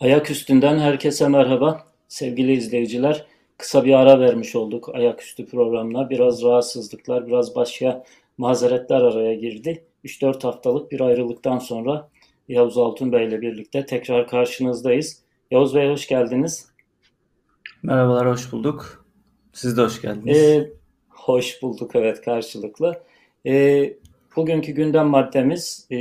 Ayak 0.00 0.30
üstünden 0.30 0.78
herkese 0.78 1.28
merhaba. 1.28 1.84
Sevgili 2.08 2.52
izleyiciler, 2.52 3.26
kısa 3.58 3.84
bir 3.84 3.92
ara 3.92 4.20
vermiş 4.20 4.56
olduk 4.56 4.94
ayaküstü 4.94 5.46
programına. 5.46 6.10
Biraz 6.10 6.42
rahatsızlıklar, 6.42 7.26
biraz 7.26 7.56
başka 7.56 8.04
mazeretler 8.38 9.00
araya 9.00 9.34
girdi. 9.34 9.84
3-4 10.04 10.42
haftalık 10.42 10.92
bir 10.92 11.00
ayrılıktan 11.00 11.58
sonra 11.58 12.08
Yavuz 12.48 12.78
Altun 12.78 13.12
Bey 13.12 13.26
ile 13.26 13.40
birlikte 13.40 13.86
tekrar 13.86 14.28
karşınızdayız. 14.28 15.22
Yavuz 15.50 15.74
Bey 15.74 15.88
hoş 15.88 16.08
geldiniz. 16.08 16.66
Merhabalar, 17.82 18.28
hoş 18.28 18.52
bulduk. 18.52 19.06
Siz 19.52 19.76
de 19.76 19.82
hoş 19.82 20.02
geldiniz. 20.02 20.36
Ee, 20.36 20.70
hoş 21.08 21.62
bulduk, 21.62 21.90
evet 21.94 22.20
karşılıklı. 22.20 23.02
Ee, 23.46 23.92
bugünkü 24.36 24.72
gündem 24.72 25.06
maddemiz 25.06 25.86
e, 25.92 25.96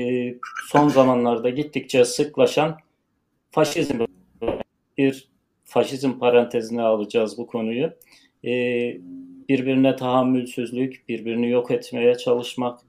son 0.71 0.87
zamanlarda 0.87 1.49
gittikçe 1.49 2.05
sıklaşan 2.05 2.77
faşizm 3.51 3.99
bir 4.97 5.29
faşizm 5.63 6.19
parantezine 6.19 6.81
alacağız 6.81 7.37
bu 7.37 7.47
konuyu. 7.47 7.93
Ee, 8.45 8.97
birbirine 9.49 9.95
tahammülsüzlük, 9.95 11.09
birbirini 11.09 11.49
yok 11.49 11.71
etmeye 11.71 12.17
çalışmak, 12.17 12.79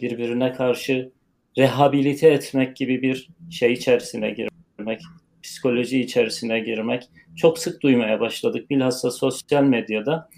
birbirine 0.00 0.52
karşı 0.52 1.10
rehabilite 1.58 2.28
etmek 2.28 2.76
gibi 2.76 3.02
bir 3.02 3.28
şey 3.50 3.72
içerisine 3.72 4.30
girmek, 4.30 5.00
psikoloji 5.42 6.00
içerisine 6.00 6.60
girmek 6.60 7.08
çok 7.36 7.58
sık 7.58 7.82
duymaya 7.82 8.20
başladık. 8.20 8.70
Bilhassa 8.70 9.10
sosyal 9.10 9.64
medyada 9.64 10.28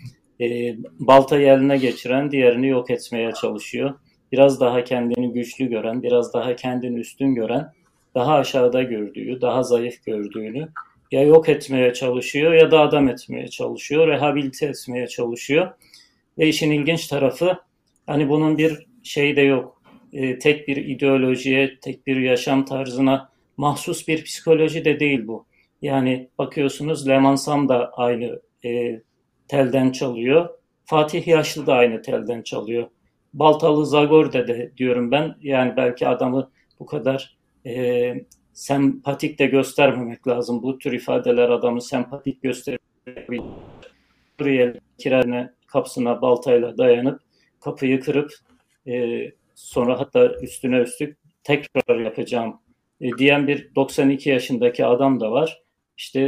e, 0.41 0.77
baltayı 0.98 1.46
eline 1.46 1.77
geçiren 1.77 2.30
diğerini 2.30 2.68
yok 2.68 2.91
etmeye 2.91 3.32
çalışıyor. 3.32 3.94
Biraz 4.32 4.60
daha 4.60 4.84
kendini 4.84 5.32
güçlü 5.32 5.66
gören, 5.66 6.02
biraz 6.02 6.34
daha 6.34 6.56
kendini 6.56 6.98
üstün 6.98 7.34
gören 7.34 7.72
daha 8.14 8.34
aşağıda 8.34 8.82
gördüğü, 8.82 9.41
daha 9.41 9.62
zayıf 9.62 10.05
gördüğünü 10.05 10.68
ya 11.12 11.22
yok 11.22 11.48
etmeye 11.48 11.92
çalışıyor 11.92 12.52
ya 12.52 12.70
da 12.70 12.80
adam 12.80 13.08
etmeye 13.08 13.48
çalışıyor, 13.48 14.08
rehabilite 14.08 14.66
etmeye 14.66 15.06
çalışıyor. 15.06 15.70
Ve 16.38 16.48
işin 16.48 16.70
ilginç 16.70 17.06
tarafı 17.06 17.58
hani 18.06 18.28
bunun 18.28 18.58
bir 18.58 18.86
şey 19.02 19.36
de 19.36 19.41
yok. 19.41 19.82
E, 20.12 20.38
tek 20.38 20.69
bir 20.69 20.77
ideolojiye, 20.77 21.78
tek 21.80 22.06
bir 22.06 22.16
yaşam 22.16 22.64
tarzına 22.64 23.28
mahsus 23.56 24.08
bir 24.08 24.24
psikoloji 24.24 24.84
de 24.84 25.00
değil 25.00 25.26
bu. 25.26 25.47
Yani 25.82 26.28
bakıyorsunuz 26.38 27.08
Lemansam 27.08 27.69
da 27.69 27.91
aynı 27.92 28.41
e, 28.64 29.00
telden 29.48 29.92
çalıyor. 29.92 30.48
Fatih 30.84 31.26
Yaşlı 31.26 31.66
da 31.66 31.74
aynı 31.74 32.02
telden 32.02 32.42
çalıyor. 32.42 32.88
Baltalı 33.34 33.86
Zagor'da 33.86 34.48
de 34.48 34.72
diyorum 34.76 35.10
ben. 35.10 35.34
Yani 35.42 35.76
belki 35.76 36.08
adamı 36.08 36.50
bu 36.80 36.86
kadar 36.86 37.36
e, 37.66 38.14
sempatik 38.52 39.38
de 39.38 39.46
göstermemek 39.46 40.28
lazım. 40.28 40.62
Bu 40.62 40.78
tür 40.78 40.92
ifadeler 40.92 41.48
adamı 41.48 41.82
sempatik 41.82 42.42
gösterebilir. 42.42 43.42
Buraya 44.41 44.74
kirane 44.98 45.50
kapısına 45.66 46.22
baltayla 46.22 46.78
dayanıp 46.78 47.20
kapıyı 47.60 48.00
kırıp 48.00 48.30
e, 48.86 49.24
sonra 49.54 50.00
hatta 50.00 50.34
üstüne 50.42 50.77
üstlük 50.77 51.19
tekrar 51.44 52.00
yapacağım 52.00 52.60
e, 53.00 53.10
diyen 53.19 53.46
bir 53.46 53.74
92 53.74 54.30
yaşındaki 54.30 54.86
adam 54.86 55.20
da 55.20 55.32
var. 55.32 55.62
İşte 55.97 56.20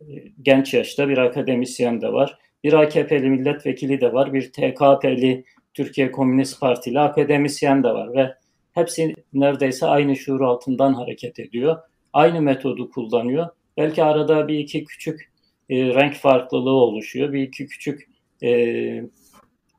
e, 0.00 0.04
genç 0.42 0.74
yaşta 0.74 1.08
bir 1.08 1.18
akademisyen 1.18 2.00
de 2.00 2.12
var. 2.12 2.38
Bir 2.64 2.72
AKP'li 2.72 3.30
milletvekili 3.30 4.00
de 4.00 4.12
var. 4.12 4.32
Bir 4.32 4.52
TKP'li 4.52 5.44
Türkiye 5.74 6.10
Komünist 6.10 6.60
Partili 6.60 7.00
akademisyen 7.00 7.82
de 7.84 7.88
var 7.88 8.14
ve 8.14 8.34
Hepsi 8.76 9.14
neredeyse 9.32 9.86
aynı 9.86 10.16
şuur 10.16 10.40
altından 10.40 10.94
hareket 10.94 11.38
ediyor. 11.38 11.78
Aynı 12.12 12.42
metodu 12.42 12.90
kullanıyor. 12.90 13.48
Belki 13.76 14.04
arada 14.04 14.48
bir 14.48 14.58
iki 14.58 14.84
küçük 14.84 15.32
e, 15.70 15.76
renk 15.94 16.14
farklılığı 16.14 16.70
oluşuyor. 16.70 17.32
Bir 17.32 17.42
iki 17.42 17.66
küçük 17.66 18.08
e, 18.42 19.02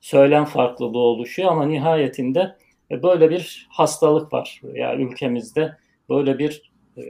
söylem 0.02 0.46
farklılığı 0.46 0.98
oluşuyor 0.98 1.52
ama 1.52 1.66
nihayetinde 1.66 2.56
e, 2.92 3.04
böyle 3.04 3.30
bir 3.30 3.68
hastalık 3.70 4.34
var. 4.34 4.62
Ya 4.64 4.90
yani 4.90 5.04
ülkemizde 5.04 5.78
böyle 6.10 6.40
bir 6.40 6.72
e, 6.98 7.04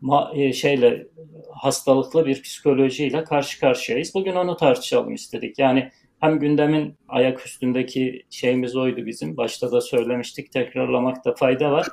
ma, 0.00 0.32
e, 0.34 0.52
şeyle 0.52 1.06
hastalıklı 1.50 2.26
bir 2.26 2.42
psikolojiyle 2.42 3.24
karşı 3.24 3.60
karşıyayız. 3.60 4.14
Bugün 4.14 4.34
onu 4.34 4.56
tartışalım 4.56 5.14
istedik. 5.14 5.58
Yani 5.58 5.90
hem 6.20 6.38
gündemin 6.38 6.94
ayak 7.08 7.46
üstündeki 7.46 8.22
şeyimiz 8.30 8.76
oydu 8.76 9.06
bizim. 9.06 9.36
Başta 9.36 9.72
da 9.72 9.80
söylemiştik. 9.80 10.52
Tekrarlamakta 10.52 11.34
fayda 11.34 11.72
var. 11.72 11.86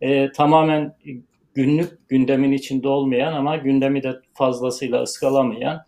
E, 0.00 0.32
tamamen 0.32 0.96
günlük 1.54 2.08
gündemin 2.08 2.52
içinde 2.52 2.88
olmayan 2.88 3.32
ama 3.32 3.56
gündemi 3.56 4.02
de 4.02 4.20
fazlasıyla 4.34 5.02
ıskalamayan 5.02 5.80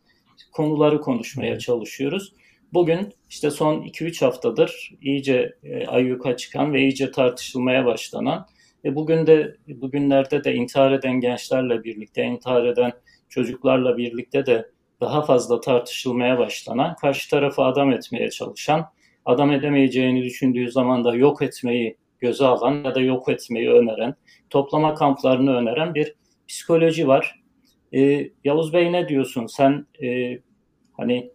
konuları 0.53 1.01
konuşmaya 1.01 1.59
çalışıyoruz. 1.59 2.33
Bugün 2.73 3.13
işte 3.31 3.51
son 3.51 3.83
2-3 3.83 4.25
haftadır 4.25 4.91
iyice 5.03 5.55
e, 5.63 5.87
ayyuka 5.87 6.37
çıkan 6.37 6.73
ve 6.73 6.81
iyice 6.81 7.11
tartışılmaya 7.11 7.87
başlanan 7.87 8.47
ve 8.85 8.95
bugün 8.95 9.27
de 9.27 9.57
bugünlerde 9.69 10.45
de 10.45 10.55
intihar 10.55 10.93
eden 10.93 11.21
gençlerle 11.21 11.85
birlikte, 11.85 12.25
intihar 12.25 12.67
eden 12.67 12.93
çocuklarla 13.29 13.97
birlikte 13.97 14.47
de 14.47 14.71
daha 15.03 15.23
fazla 15.23 15.61
tartışılmaya 15.61 16.39
başlanan, 16.39 16.97
karşı 16.97 17.31
tarafı 17.31 17.63
adam 17.63 17.93
etmeye 17.93 18.31
çalışan, 18.31 18.87
adam 19.25 19.53
edemeyeceğini 19.53 20.23
düşündüğü 20.23 20.71
zaman 20.71 21.05
da 21.05 21.15
yok 21.15 21.43
etmeyi 21.43 21.97
göze 22.19 22.47
alan 22.47 22.85
ya 22.85 22.95
da 22.95 23.01
yok 23.01 23.29
etmeyi 23.29 23.71
öneren, 23.71 24.15
toplama 24.51 24.95
kamplarını 24.95 25.57
öneren 25.57 25.95
bir 25.95 26.15
psikoloji 26.49 27.09
var. 27.09 27.43
Ee, 27.95 28.31
Yavuz 28.45 28.73
Bey 28.73 28.93
ne 28.93 29.09
diyorsun? 29.09 29.47
Sen 29.47 29.87
e, 30.03 30.39
hani 30.97 31.31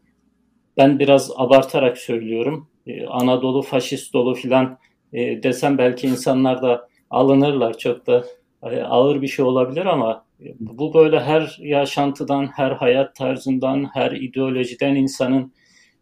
ben 0.77 0.99
biraz 0.99 1.31
abartarak 1.35 1.97
söylüyorum. 1.97 2.69
Ee, 2.87 3.05
Anadolu 3.05 3.61
faşist 3.61 4.13
dolu 4.13 4.35
filan 4.35 4.77
e, 5.13 5.43
desem 5.43 5.77
belki 5.77 6.07
insanlar 6.07 6.61
da 6.61 6.87
alınırlar. 7.09 7.77
Çok 7.77 8.07
da 8.07 8.25
ağır 8.61 9.21
bir 9.21 9.27
şey 9.27 9.45
olabilir 9.45 9.85
ama 9.85 10.25
bu 10.59 10.93
böyle 10.93 11.19
her 11.19 11.57
yaşantıdan, 11.61 12.45
her 12.45 12.71
hayat 12.71 13.15
tarzından, 13.15 13.89
her 13.93 14.11
ideolojiden 14.11 14.95
insanın 14.95 15.53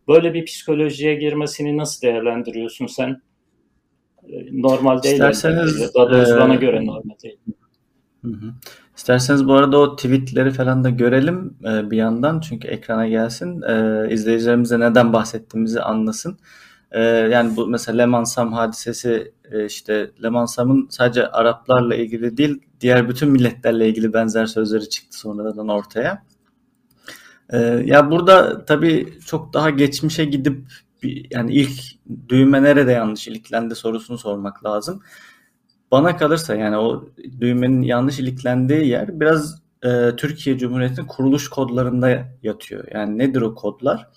böyle 0.08 0.34
bir 0.34 0.46
psikolojiye 0.46 1.16
girmesini 1.16 1.78
nasıl 1.78 2.02
değerlendiriyorsun 2.02 2.88
sen? 2.88 3.22
Ee, 4.30 4.46
normal 4.52 5.04
değil. 5.04 5.16
İsterseniz, 5.16 5.94
Daha 5.96 6.12
doğrusu 6.12 6.36
e, 6.36 6.40
bana 6.40 6.56
göre 6.56 6.86
normal 6.86 7.16
değil. 7.24 7.38
Hı 8.22 8.32
hı. 8.32 8.54
İsterseniz 8.98 9.48
bu 9.48 9.54
arada 9.54 9.80
o 9.80 9.96
tweetleri 9.96 10.52
falan 10.52 10.84
da 10.84 10.90
görelim 10.90 11.58
e, 11.64 11.92
bir 11.92 11.98
yandan 11.98 12.40
çünkü 12.40 12.68
ekrana 12.68 13.08
gelsin. 13.08 13.62
E, 13.62 14.08
izleyicilerimize 14.14 14.80
neden 14.80 15.14
bahsettiğimizi 15.14 15.82
anlasın. 15.82 16.38
E, 16.96 17.02
yani 17.04 17.56
bu 17.56 17.68
mesela 17.68 17.98
Lemansam 17.98 18.54
hadisesi 18.54 19.34
e, 19.52 19.66
işte 19.66 20.12
Lemansam'ın 20.24 20.88
sadece 20.90 21.28
Araplarla 21.28 21.96
ilgili 21.96 22.38
değil 22.38 22.62
diğer 22.82 23.10
bütün 23.10 23.30
milletlerle 23.30 23.90
ilgili 23.90 24.14
benzer 24.14 24.46
sözleri 24.46 24.90
çıktı 24.90 25.20
sonradan 25.20 25.68
ortaya. 25.68 26.24
E, 27.50 27.58
ya 27.86 28.12
burada 28.12 28.66
tabii 28.66 29.14
çok 29.26 29.54
daha 29.54 29.70
geçmişe 29.70 30.26
gidip 30.26 30.68
yani 31.32 31.54
ilk 31.54 31.82
düğme 32.30 32.64
nerede 32.64 32.92
yanlış 32.92 33.28
iliklendi 33.28 33.76
sorusunu 33.76 34.18
sormak 34.18 34.66
lazım. 34.66 35.02
Bana 35.92 36.18
kalırsa 36.18 36.56
yani 36.56 36.78
o 36.78 37.06
düğmenin 37.42 37.82
yanlış 37.82 38.20
iliklendiği 38.20 38.88
yer 38.88 39.20
biraz 39.20 39.62
e, 39.84 40.16
Türkiye 40.18 40.58
Cumhuriyeti'nin 40.58 41.08
kuruluş 41.08 41.50
kodlarında 41.50 42.28
yatıyor. 42.44 42.88
Yani 42.94 43.18
nedir 43.18 43.42
o 43.42 43.56
kodlar? 43.56 44.08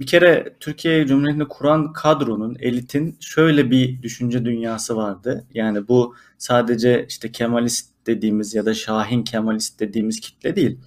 Bir 0.00 0.06
kere 0.06 0.56
Türkiye 0.60 1.06
Cumhuriyeti'ni 1.06 1.48
kuran 1.48 1.92
kadronun, 1.92 2.56
elitin 2.60 3.16
şöyle 3.20 3.70
bir 3.70 4.02
düşünce 4.02 4.44
dünyası 4.44 4.96
vardı. 4.96 5.46
Yani 5.54 5.88
bu 5.88 6.14
sadece 6.38 7.06
işte 7.08 7.32
Kemalist 7.32 7.90
dediğimiz 8.06 8.54
ya 8.54 8.66
da 8.66 8.74
Şahin 8.74 9.22
Kemalist 9.22 9.80
dediğimiz 9.80 10.20
kitle 10.20 10.56
değil. 10.56 10.78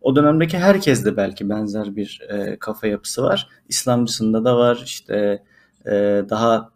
O 0.00 0.16
dönemdeki 0.16 0.58
herkes 0.58 1.04
de 1.04 1.16
belki 1.16 1.48
benzer 1.48 1.96
bir 1.96 2.20
e, 2.28 2.56
kafa 2.58 2.86
yapısı 2.86 3.22
var. 3.22 3.48
İslamcısında 3.68 4.44
da 4.44 4.56
var, 4.56 4.82
işte 4.84 5.42
e, 5.86 5.90
daha 6.30 6.70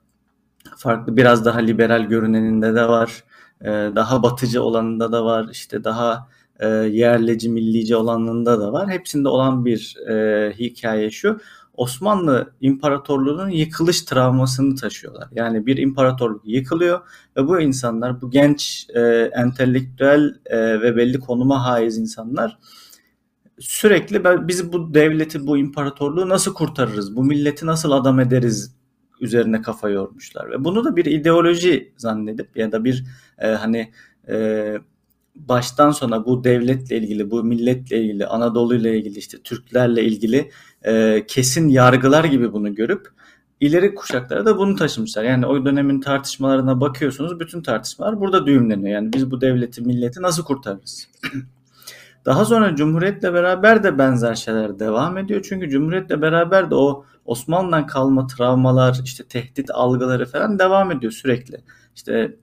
farklı 0.76 1.16
biraz 1.16 1.44
daha 1.44 1.58
liberal 1.58 2.02
görüneninde 2.02 2.74
de 2.74 2.88
var. 2.88 3.24
E, 3.60 3.68
daha 3.70 4.22
batıcı 4.22 4.62
olanında 4.62 5.12
da 5.12 5.24
var. 5.24 5.48
işte 5.52 5.84
daha 5.84 6.28
e, 6.60 6.68
yerleci, 6.68 7.48
millici 7.50 7.96
olanında 7.96 8.60
da 8.60 8.72
var. 8.72 8.90
Hepsinde 8.90 9.28
olan 9.28 9.64
bir 9.64 9.96
e, 10.08 10.52
hikaye 10.58 11.10
şu. 11.10 11.40
Osmanlı 11.82 12.52
İmparatorluğu'nun 12.60 13.48
yıkılış 13.48 14.02
travmasını 14.02 14.76
taşıyorlar. 14.76 15.28
Yani 15.32 15.66
bir 15.66 15.76
imparatorluk 15.76 16.42
yıkılıyor 16.44 17.00
ve 17.36 17.48
bu 17.48 17.60
insanlar, 17.60 18.20
bu 18.20 18.30
genç, 18.30 18.86
e, 18.94 19.00
entelektüel 19.34 20.34
e, 20.46 20.58
ve 20.80 20.96
belli 20.96 21.18
konuma 21.18 21.64
haiz 21.66 21.98
insanlar 21.98 22.58
sürekli 23.58 24.24
biz 24.48 24.72
bu 24.72 24.94
devleti, 24.94 25.46
bu 25.46 25.58
imparatorluğu 25.58 26.28
nasıl 26.28 26.54
kurtarırız, 26.54 27.16
bu 27.16 27.24
milleti 27.24 27.66
nasıl 27.66 27.90
adam 27.90 28.20
ederiz? 28.20 28.74
üzerine 29.22 29.62
kafa 29.62 29.90
yormuşlar. 29.90 30.50
Ve 30.50 30.64
bunu 30.64 30.84
da 30.84 30.96
bir 30.96 31.04
ideoloji 31.04 31.92
zannedip 31.96 32.56
ya 32.56 32.72
da 32.72 32.84
bir 32.84 33.04
e, 33.38 33.48
hani 33.48 33.92
e, 34.28 34.78
baştan 35.34 35.90
sona 35.90 36.26
bu 36.26 36.44
devletle 36.44 36.96
ilgili, 36.96 37.30
bu 37.30 37.44
milletle 37.44 38.02
ilgili, 38.02 38.26
Anadolu 38.26 38.74
ile 38.74 38.98
ilgili, 38.98 39.18
işte 39.18 39.42
Türklerle 39.42 40.04
ilgili 40.04 40.50
e, 40.84 41.24
kesin 41.28 41.68
yargılar 41.68 42.24
gibi 42.24 42.52
bunu 42.52 42.74
görüp 42.74 43.08
ileri 43.60 43.94
kuşaklara 43.94 44.46
da 44.46 44.58
bunu 44.58 44.76
taşımışlar. 44.76 45.24
Yani 45.24 45.46
o 45.46 45.64
dönemin 45.64 46.00
tartışmalarına 46.00 46.80
bakıyorsunuz 46.80 47.40
bütün 47.40 47.62
tartışmalar 47.62 48.20
burada 48.20 48.46
düğümleniyor. 48.46 48.90
Yani 48.90 49.12
biz 49.12 49.30
bu 49.30 49.40
devleti, 49.40 49.82
milleti 49.82 50.22
nasıl 50.22 50.44
kurtarırız? 50.44 51.08
Daha 52.24 52.44
sonra 52.44 52.76
Cumhuriyet'le 52.76 53.22
beraber 53.22 53.82
de 53.82 53.98
benzer 53.98 54.34
şeyler 54.34 54.78
devam 54.78 55.18
ediyor. 55.18 55.46
Çünkü 55.48 55.70
Cumhuriyet'le 55.70 56.22
beraber 56.22 56.70
de 56.70 56.74
o 56.74 57.04
Osmanlı'dan 57.24 57.86
kalma 57.86 58.26
travmalar, 58.26 59.00
işte 59.04 59.24
tehdit 59.24 59.70
algıları 59.70 60.26
falan 60.26 60.58
devam 60.58 60.90
ediyor 60.90 61.12
sürekli. 61.12 61.60
İşte 61.96 62.36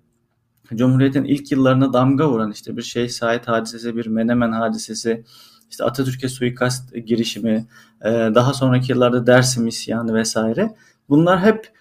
Cumhuriyet'in 0.75 1.23
ilk 1.23 1.51
yıllarına 1.51 1.93
damga 1.93 2.29
vuran 2.29 2.51
işte 2.51 2.77
bir 2.77 2.81
Şeyh 2.81 3.09
Said 3.09 3.45
hadisesi, 3.45 3.95
bir 3.95 4.07
Menemen 4.07 4.51
hadisesi, 4.51 5.23
işte 5.69 5.83
Atatürk'e 5.83 6.29
suikast 6.29 6.95
girişimi, 6.95 7.65
daha 8.05 8.53
sonraki 8.53 8.91
yıllarda 8.91 9.27
Dersim 9.27 9.67
isyanı 9.67 10.13
vesaire. 10.13 10.75
Bunlar 11.09 11.39
hep 11.39 11.71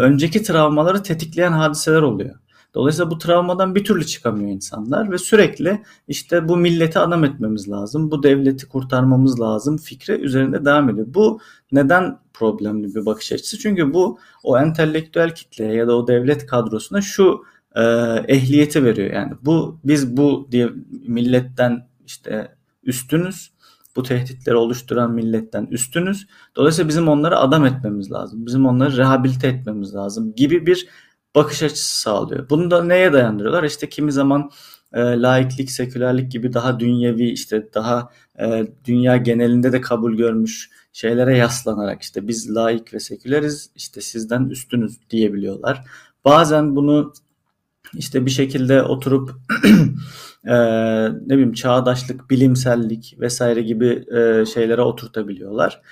önceki 0.00 0.42
travmaları 0.42 1.02
tetikleyen 1.02 1.52
hadiseler 1.52 2.02
oluyor. 2.02 2.34
Dolayısıyla 2.74 3.10
bu 3.10 3.18
travmadan 3.18 3.74
bir 3.74 3.84
türlü 3.84 4.06
çıkamıyor 4.06 4.50
insanlar 4.50 5.10
ve 5.10 5.18
sürekli 5.18 5.82
işte 6.08 6.48
bu 6.48 6.56
milleti 6.56 6.98
adam 6.98 7.24
etmemiz 7.24 7.70
lazım, 7.70 8.10
bu 8.10 8.22
devleti 8.22 8.68
kurtarmamız 8.68 9.40
lazım 9.40 9.76
fikri 9.76 10.12
üzerinde 10.12 10.64
devam 10.64 10.90
ediyor. 10.90 11.06
Bu 11.10 11.40
neden 11.72 12.18
problemli 12.34 12.94
bir 12.94 13.06
bakış 13.06 13.32
açısı? 13.32 13.58
Çünkü 13.58 13.94
bu 13.94 14.18
o 14.42 14.58
entelektüel 14.58 15.34
kitleye 15.34 15.74
ya 15.74 15.88
da 15.88 15.96
o 15.96 16.08
devlet 16.08 16.46
kadrosuna 16.46 17.00
şu 17.00 17.44
e, 17.76 17.82
ehliyeti 18.28 18.84
veriyor. 18.84 19.12
Yani 19.12 19.32
bu 19.42 19.80
biz 19.84 20.16
bu 20.16 20.48
diye 20.50 20.70
milletten 21.06 21.88
işte 22.06 22.56
üstünüz, 22.82 23.52
bu 23.96 24.02
tehditleri 24.02 24.56
oluşturan 24.56 25.12
milletten 25.12 25.66
üstünüz. 25.70 26.26
Dolayısıyla 26.56 26.88
bizim 26.88 27.08
onları 27.08 27.38
adam 27.38 27.66
etmemiz 27.66 28.12
lazım. 28.12 28.46
Bizim 28.46 28.66
onları 28.66 28.96
rehabilite 28.96 29.48
etmemiz 29.48 29.94
lazım 29.94 30.34
gibi 30.34 30.66
bir 30.66 30.88
bakış 31.34 31.62
açısı 31.62 32.00
sağlıyor. 32.00 32.50
Bunu 32.50 32.70
da 32.70 32.84
neye 32.84 33.12
dayandırıyorlar? 33.12 33.64
İşte 33.64 33.88
kimi 33.88 34.12
zaman 34.12 34.50
e, 34.92 35.00
laiklik, 35.00 35.70
sekülerlik 35.70 36.32
gibi 36.32 36.52
daha 36.52 36.80
dünyevi 36.80 37.30
işte 37.30 37.68
daha 37.74 38.10
e, 38.40 38.66
dünya 38.84 39.16
genelinde 39.16 39.72
de 39.72 39.80
kabul 39.80 40.16
görmüş 40.16 40.70
şeylere 40.92 41.36
yaslanarak 41.36 42.02
işte 42.02 42.28
biz 42.28 42.54
laik 42.54 42.94
ve 42.94 43.00
seküleriz 43.00 43.70
işte 43.76 44.00
sizden 44.00 44.44
üstünüz 44.44 45.10
diyebiliyorlar. 45.10 45.84
Bazen 46.24 46.76
bunu 46.76 47.12
işte 47.94 48.26
bir 48.26 48.30
şekilde 48.30 48.82
oturup 48.82 49.30
e, 50.44 50.54
ne 51.12 51.28
bileyim 51.28 51.52
çağdaşlık, 51.52 52.30
bilimsellik 52.30 53.16
vesaire 53.20 53.62
gibi 53.62 54.04
e, 54.16 54.46
şeylere 54.46 54.82
oturtabiliyorlar. 54.82 55.82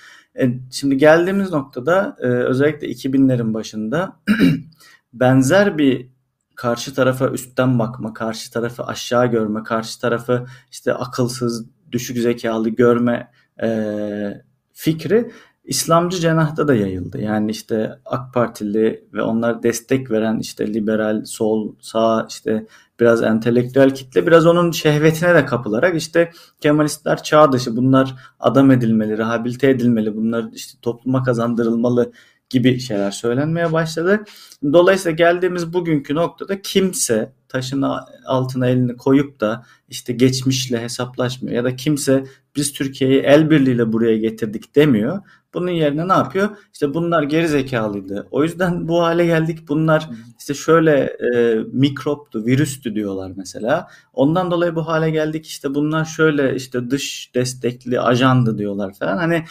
E, 0.41 0.49
şimdi 0.70 0.97
geldiğimiz 0.97 1.52
noktada 1.52 2.17
e, 2.20 2.26
özellikle 2.26 2.88
2000'lerin 2.88 3.55
başında 3.55 4.20
benzer 5.12 5.79
bir 5.79 6.11
karşı 6.56 6.94
tarafa 6.94 7.29
üstten 7.29 7.79
bakma, 7.79 8.14
karşı 8.14 8.53
tarafı 8.53 8.85
aşağı 8.85 9.26
görme, 9.26 9.62
karşı 9.62 10.00
tarafı 10.00 10.46
işte 10.70 10.94
akılsız, 10.94 11.67
düşük 11.93 12.19
zekalı 12.19 12.69
görme 12.69 13.31
e, 13.62 14.43
fikri 14.73 15.31
İslamcı 15.64 16.20
cenahta 16.20 16.68
da 16.68 16.74
yayıldı. 16.74 17.20
Yani 17.20 17.50
işte 17.50 17.98
AK 18.04 18.34
Partili 18.34 19.04
ve 19.12 19.22
onlar 19.22 19.62
destek 19.62 20.10
veren 20.10 20.38
işte 20.38 20.74
liberal, 20.74 21.24
sol, 21.24 21.74
sağ 21.80 22.26
işte 22.28 22.66
biraz 23.00 23.22
entelektüel 23.22 23.94
kitle 23.94 24.26
biraz 24.26 24.46
onun 24.46 24.70
şehvetine 24.70 25.34
de 25.34 25.46
kapılarak 25.46 25.96
işte 25.96 26.32
Kemalistler 26.60 27.22
çağ 27.22 27.52
dışı 27.52 27.76
bunlar 27.76 28.14
adam 28.40 28.70
edilmeli, 28.70 29.18
rehabilite 29.18 29.70
edilmeli, 29.70 30.16
bunlar 30.16 30.44
işte 30.52 30.78
topluma 30.82 31.22
kazandırılmalı 31.22 32.12
gibi 32.50 32.81
şeyler 32.81 33.11
söylenmeye 33.11 33.73
başladı. 33.73 34.25
Dolayısıyla 34.73 35.17
geldiğimiz 35.17 35.73
bugünkü 35.73 36.14
noktada 36.14 36.62
kimse 36.62 37.32
taşın 37.49 37.85
altına 38.26 38.67
elini 38.67 38.97
koyup 38.97 39.41
da 39.41 39.64
işte 39.88 40.12
geçmişle 40.12 40.82
hesaplaşmıyor 40.82 41.56
ya 41.56 41.64
da 41.64 41.76
kimse 41.76 42.25
biz 42.56 42.73
Türkiye'yi 42.73 43.20
el 43.20 43.50
birliğiyle 43.50 43.93
buraya 43.93 44.17
getirdik 44.17 44.76
demiyor. 44.76 45.23
Bunun 45.55 45.70
yerine 45.70 46.08
ne 46.08 46.12
yapıyor? 46.12 46.49
İşte 46.73 46.94
bunlar 46.94 47.23
geri 47.23 47.49
zekalıydı. 47.49 48.29
O 48.31 48.43
yüzden 48.43 48.88
bu 48.88 49.03
hale 49.03 49.26
geldik. 49.26 49.69
Bunlar 49.69 50.11
işte 50.38 50.55
şöyle 50.55 50.93
e, 51.35 51.56
mikroptu, 51.73 52.46
virüstü 52.46 52.94
diyorlar 52.94 53.32
mesela. 53.37 53.88
Ondan 54.12 54.50
dolayı 54.50 54.75
bu 54.75 54.88
hale 54.88 55.11
geldik. 55.11 55.46
İşte 55.46 55.75
bunlar 55.75 56.05
şöyle 56.05 56.55
işte 56.56 56.91
dış 56.91 57.31
destekli 57.35 58.00
ajandı 58.00 58.58
diyorlar 58.58 58.94
falan. 58.94 59.17
Hani 59.17 59.44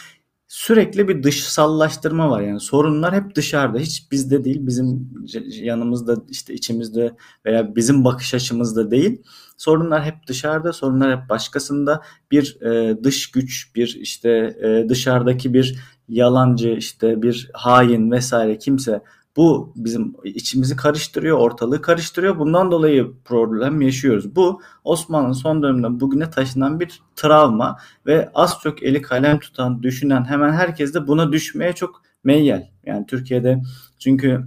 sürekli 0.50 1.08
bir 1.08 1.22
dışsallaştırma 1.22 2.30
var. 2.30 2.40
Yani 2.40 2.60
sorunlar 2.60 3.14
hep 3.14 3.34
dışarıda. 3.34 3.78
Hiç 3.78 4.12
bizde 4.12 4.44
değil 4.44 4.66
bizim 4.66 5.10
yanımızda 5.50 6.16
işte 6.28 6.54
içimizde 6.54 7.16
veya 7.46 7.76
bizim 7.76 8.04
bakış 8.04 8.34
açımızda 8.34 8.90
değil. 8.90 9.22
Sorunlar 9.56 10.04
hep 10.04 10.14
dışarıda 10.26 10.72
sorunlar 10.72 11.20
hep 11.20 11.28
başkasında. 11.28 12.02
Bir 12.30 12.60
e, 12.62 13.04
dış 13.04 13.30
güç 13.30 13.72
bir 13.76 13.98
işte 14.00 14.30
e, 14.62 14.88
dışarıdaki 14.88 15.54
bir 15.54 15.78
yalancı 16.08 16.68
işte 16.68 17.22
bir 17.22 17.50
hain 17.52 18.10
vesaire 18.10 18.58
kimse 18.58 19.02
bu 19.36 19.72
bizim 19.76 20.14
içimizi 20.24 20.76
karıştırıyor, 20.76 21.38
ortalığı 21.38 21.82
karıştırıyor. 21.82 22.38
Bundan 22.38 22.70
dolayı 22.70 23.12
problem 23.24 23.80
yaşıyoruz. 23.80 24.36
Bu 24.36 24.62
Osmanlı'nın 24.84 25.32
son 25.32 25.62
döneminden 25.62 26.00
bugüne 26.00 26.30
taşınan 26.30 26.80
bir 26.80 27.00
travma 27.16 27.78
ve 28.06 28.30
az 28.34 28.58
çok 28.62 28.82
eli 28.82 29.02
kalem 29.02 29.38
tutan, 29.38 29.82
düşünen 29.82 30.24
hemen 30.24 30.52
herkes 30.52 30.94
de 30.94 31.06
buna 31.06 31.32
düşmeye 31.32 31.72
çok 31.72 32.02
meyyal. 32.24 32.66
Yani 32.86 33.06
Türkiye'de 33.06 33.62
çünkü 33.98 34.44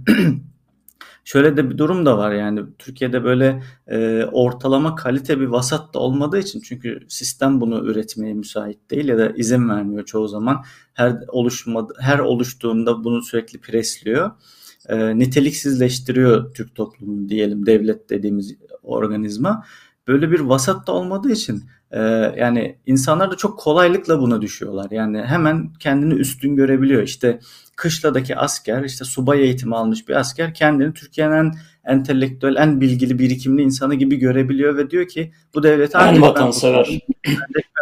şöyle 1.24 1.56
de 1.56 1.70
bir 1.70 1.78
durum 1.78 2.06
da 2.06 2.18
var 2.18 2.32
yani 2.32 2.60
Türkiye'de 2.78 3.24
böyle 3.24 3.62
e, 3.86 4.24
ortalama 4.32 4.94
kalite 4.94 5.40
bir 5.40 5.46
vasat 5.46 5.94
da 5.94 5.98
olmadığı 5.98 6.38
için 6.38 6.60
çünkü 6.60 7.00
sistem 7.08 7.60
bunu 7.60 7.84
üretmeye 7.84 8.34
müsait 8.34 8.90
değil 8.90 9.08
ya 9.08 9.18
da 9.18 9.30
izin 9.30 9.68
vermiyor 9.68 10.04
çoğu 10.04 10.28
zaman 10.28 10.64
her 10.94 11.16
oluşma 11.28 11.88
her 12.00 12.18
oluştuğunda 12.18 13.04
bunu 13.04 13.22
sürekli 13.22 13.60
presliyor 13.60 14.30
e, 14.88 15.18
niteliksizleştiriyor 15.18 16.54
Türk 16.54 16.74
toplumunu 16.74 17.28
diyelim 17.28 17.66
devlet 17.66 18.10
dediğimiz 18.10 18.54
organizma. 18.82 19.64
Böyle 20.08 20.30
bir 20.30 20.40
vasat 20.40 20.86
da 20.86 20.92
olmadığı 20.92 21.32
için 21.32 21.62
e, 21.90 22.00
yani 22.36 22.78
insanlar 22.86 23.30
da 23.30 23.36
çok 23.36 23.58
kolaylıkla 23.58 24.20
buna 24.20 24.42
düşüyorlar. 24.42 24.90
Yani 24.90 25.22
hemen 25.22 25.72
kendini 25.72 26.14
üstün 26.14 26.56
görebiliyor. 26.56 27.02
İşte 27.02 27.40
kışladaki 27.76 28.36
asker 28.36 28.84
işte 28.84 29.04
subay 29.04 29.42
eğitimi 29.42 29.76
almış 29.76 30.08
bir 30.08 30.14
asker 30.14 30.54
kendini 30.54 30.94
Türkiye'nin 30.94 31.34
en 31.34 31.54
entelektüel, 31.84 32.56
en 32.56 32.80
bilgili, 32.80 33.18
birikimli 33.18 33.62
insanı 33.62 33.94
gibi 33.94 34.16
görebiliyor 34.16 34.76
ve 34.76 34.90
diyor 34.90 35.08
ki 35.08 35.32
bu 35.54 35.62
devleti 35.62 35.98
en 35.98 36.22
vatansever. 36.22 36.98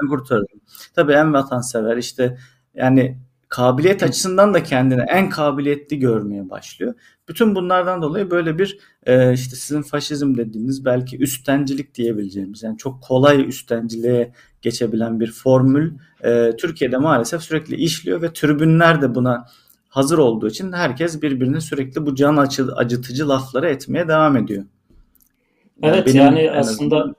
Ben 0.03 0.09
kurtarırım. 0.09 0.61
Tabii 0.95 1.13
en 1.13 1.33
vatansever 1.33 1.97
işte 1.97 2.39
yani 2.75 3.19
kabiliyet 3.53 4.03
açısından 4.03 4.55
da 4.55 4.63
kendini 4.63 5.03
en 5.03 5.31
kabiliyetli 5.31 5.99
görmeye 5.99 6.51
başlıyor. 6.51 6.95
Bütün 7.29 7.55
bunlardan 7.55 8.03
dolayı 8.03 8.31
böyle 8.31 8.59
bir 8.59 8.79
e, 9.07 9.33
işte 9.33 9.57
sizin 9.57 9.83
faşizm 9.83 10.37
dediğiniz 10.37 10.85
belki 10.85 11.19
üstencilik 11.19 11.95
diyebileceğimiz 11.95 12.63
yani 12.63 12.79
çok 12.79 13.03
kolay 13.03 13.49
üstenciliğe 13.49 14.33
geçebilen 14.63 15.21
bir 15.21 15.33
formül 15.33 15.93
e, 16.25 16.51
Türkiye'de 16.59 16.97
maalesef 16.97 17.43
sürekli 17.43 17.77
işliyor 17.77 18.23
ve 18.23 18.33
tribünler 18.33 19.03
de 19.03 19.15
buna 19.15 19.47
hazır 19.89 20.19
olduğu 20.19 20.49
için 20.49 20.73
herkes 20.73 21.23
birbirine 21.23 21.61
sürekli 21.61 22.07
bu 22.07 22.15
can 22.15 22.37
acı, 22.37 22.67
acıtıcı 22.77 23.29
lafları 23.29 23.69
etmeye 23.69 24.09
devam 24.09 24.37
ediyor. 24.37 24.65
Yani 25.83 25.97
evet 25.97 26.15
yani 26.15 26.51
aslında 26.51 27.15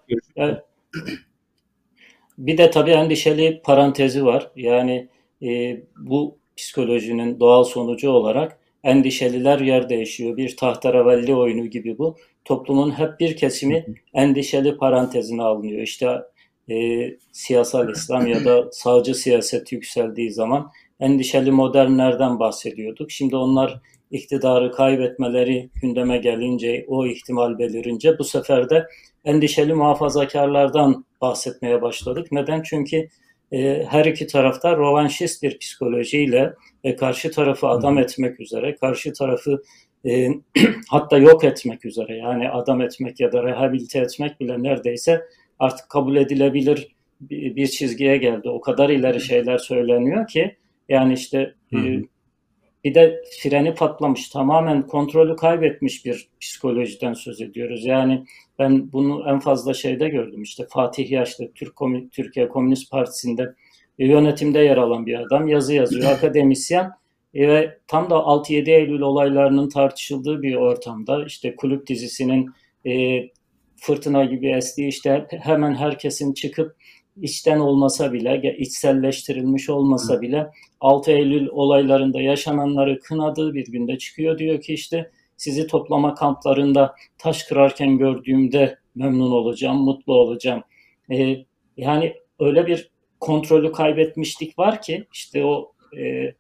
bir 2.38 2.58
de 2.58 2.72
tabii 2.72 2.92
endişeli 2.92 3.62
parantezi 3.64 4.26
var. 4.26 4.52
Yani 4.56 5.13
e, 5.42 5.82
bu 5.98 6.38
psikolojinin 6.58 7.40
doğal 7.40 7.64
sonucu 7.64 8.10
olarak 8.12 8.60
endişeliler 8.84 9.60
yer 9.60 9.90
değişiyor. 9.90 10.38
Bir 10.38 10.58
tahterevalli 10.58 11.36
oyunu 11.36 11.66
gibi 11.66 11.98
bu. 11.98 12.18
Toplumun 12.46 12.92
hep 12.92 13.20
bir 13.20 13.38
kesimi 13.38 13.86
endişeli 14.14 14.78
parantezine 14.78 15.44
alınıyor. 15.44 15.82
İşte 15.82 16.22
e, 16.70 17.10
siyasal 17.32 17.90
İslam 17.90 18.28
ya 18.28 18.46
da 18.46 18.72
sağcı 18.72 19.16
siyaset 19.16 19.72
yükseldiği 19.72 20.32
zaman 20.32 20.72
endişeli 21.00 21.52
modernlerden 21.52 22.40
bahsediyorduk. 22.40 23.12
Şimdi 23.12 23.36
onlar 23.36 23.80
iktidarı 24.12 24.72
kaybetmeleri 24.72 25.70
gündeme 25.82 26.18
gelince, 26.18 26.86
o 26.88 27.06
ihtimal 27.06 27.60
belirince 27.60 28.20
bu 28.20 28.24
sefer 28.24 28.70
de 28.70 28.88
endişeli 29.26 29.74
muhafazakarlardan 29.74 31.06
bahsetmeye 31.22 31.82
başladık. 31.82 32.28
Neden? 32.32 32.62
Çünkü 32.66 33.10
e, 33.54 33.86
her 33.90 34.06
iki 34.06 34.28
tarafta 34.28 34.78
rovanşist 34.78 35.44
bir 35.44 35.58
psikolojiyle 35.60 36.54
e, 36.84 36.96
karşı 36.96 37.32
tarafı 37.32 37.68
adam 37.68 37.98
etmek 37.98 38.40
üzere, 38.40 38.76
karşı 38.76 39.14
tarafı 39.14 39.64
e, 40.06 40.28
hatta 40.90 41.18
yok 41.18 41.44
etmek 41.44 41.86
üzere 41.86 42.18
yani 42.18 42.50
adam 42.50 42.82
etmek 42.82 43.20
ya 43.20 43.32
da 43.32 43.44
rehabilite 43.44 44.00
etmek 44.00 44.40
bile 44.40 44.64
neredeyse 44.64 45.22
artık 45.60 45.90
kabul 45.90 46.16
edilebilir 46.16 46.96
bir 47.30 47.68
çizgiye 47.68 48.18
geldi. 48.18 48.50
O 48.50 48.62
kadar 48.62 48.90
ileri 48.90 49.22
şeyler 49.22 49.58
söyleniyor 49.58 50.28
ki 50.28 50.56
yani 50.90 51.14
işte 51.14 51.54
e, 51.74 51.78
bir 52.84 52.96
de 52.96 53.22
freni 53.42 53.74
patlamış, 53.74 54.30
tamamen 54.30 54.88
kontrolü 54.88 55.36
kaybetmiş 55.36 56.06
bir 56.06 56.28
psikolojiden 56.42 57.14
söz 57.14 57.42
ediyoruz. 57.42 57.86
Yani 57.86 58.26
ben 58.60 58.92
bunu 58.92 59.24
en 59.30 59.40
fazla 59.40 59.74
şeyde 59.74 60.10
gördüm. 60.10 60.44
İşte 60.44 60.66
Fatih 60.70 61.12
Yaşlı, 61.12 61.52
Türk 61.52 61.76
Komün 61.76 62.10
Türkiye 62.10 62.50
Komünist 62.50 62.92
Partisi'nde 62.92 63.56
yönetimde 63.98 64.60
yer 64.60 64.78
alan 64.78 65.06
bir 65.06 65.20
adam. 65.20 65.48
Yazı 65.48 65.74
yazıyor, 65.74 66.12
akademisyen 66.18 66.92
ve 67.36 67.78
tam 67.88 68.10
da 68.10 68.16
6-7 68.16 68.72
Eylül 68.72 69.02
olaylarının 69.02 69.70
tartışıldığı 69.70 70.42
bir 70.42 70.56
ortamda 70.56 71.26
işte 71.26 71.56
kulüp 71.56 71.88
dizisinin 71.88 72.50
e, 72.86 73.24
fırtına 73.76 74.26
gibi 74.26 74.52
estiği 74.52 74.88
işte 74.88 75.28
hemen 75.30 75.76
herkesin 75.76 76.34
çıkıp 76.34 76.76
içten 77.22 77.60
olmasa 77.60 78.14
bile, 78.14 78.58
içselleştirilmiş 78.58 79.70
olmasa 79.70 80.22
bile 80.22 80.48
6 80.82 81.12
Eylül 81.12 81.48
olaylarında 81.48 82.22
yaşananları 82.22 83.00
kınadığı 83.00 83.54
bir 83.54 83.66
günde 83.66 83.98
çıkıyor. 83.98 84.38
Diyor 84.38 84.62
ki 84.62 84.74
işte 84.74 85.12
sizi 85.38 85.68
toplama 85.68 86.16
kamplarında 86.16 86.96
taş 87.18 87.44
kırarken 87.44 87.98
gördüğümde 87.98 88.78
memnun 88.96 89.32
olacağım, 89.32 89.78
mutlu 89.78 90.14
olacağım. 90.14 90.64
Ee, 91.12 91.46
yani 91.78 92.14
öyle 92.40 92.68
bir 92.68 92.92
kontrolü 93.20 93.72
kaybetmişlik 93.72 94.60
var 94.60 94.82
ki 94.82 95.06
işte 95.14 95.46
o 95.46 95.72
e, 95.98 96.34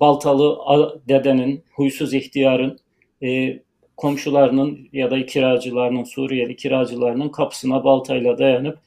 Baltalı 0.00 1.00
dedenin, 1.08 1.64
huysuz 1.72 2.14
ihtiyarın 2.14 2.78
e, 3.22 3.60
komşularının 3.96 4.88
ya 4.92 5.10
da 5.10 5.26
kiracılarının, 5.26 6.04
Suriyeli 6.04 6.56
kiracılarının 6.56 7.28
kapısına 7.28 7.84
baltayla 7.84 8.38
dayanıp 8.38 8.78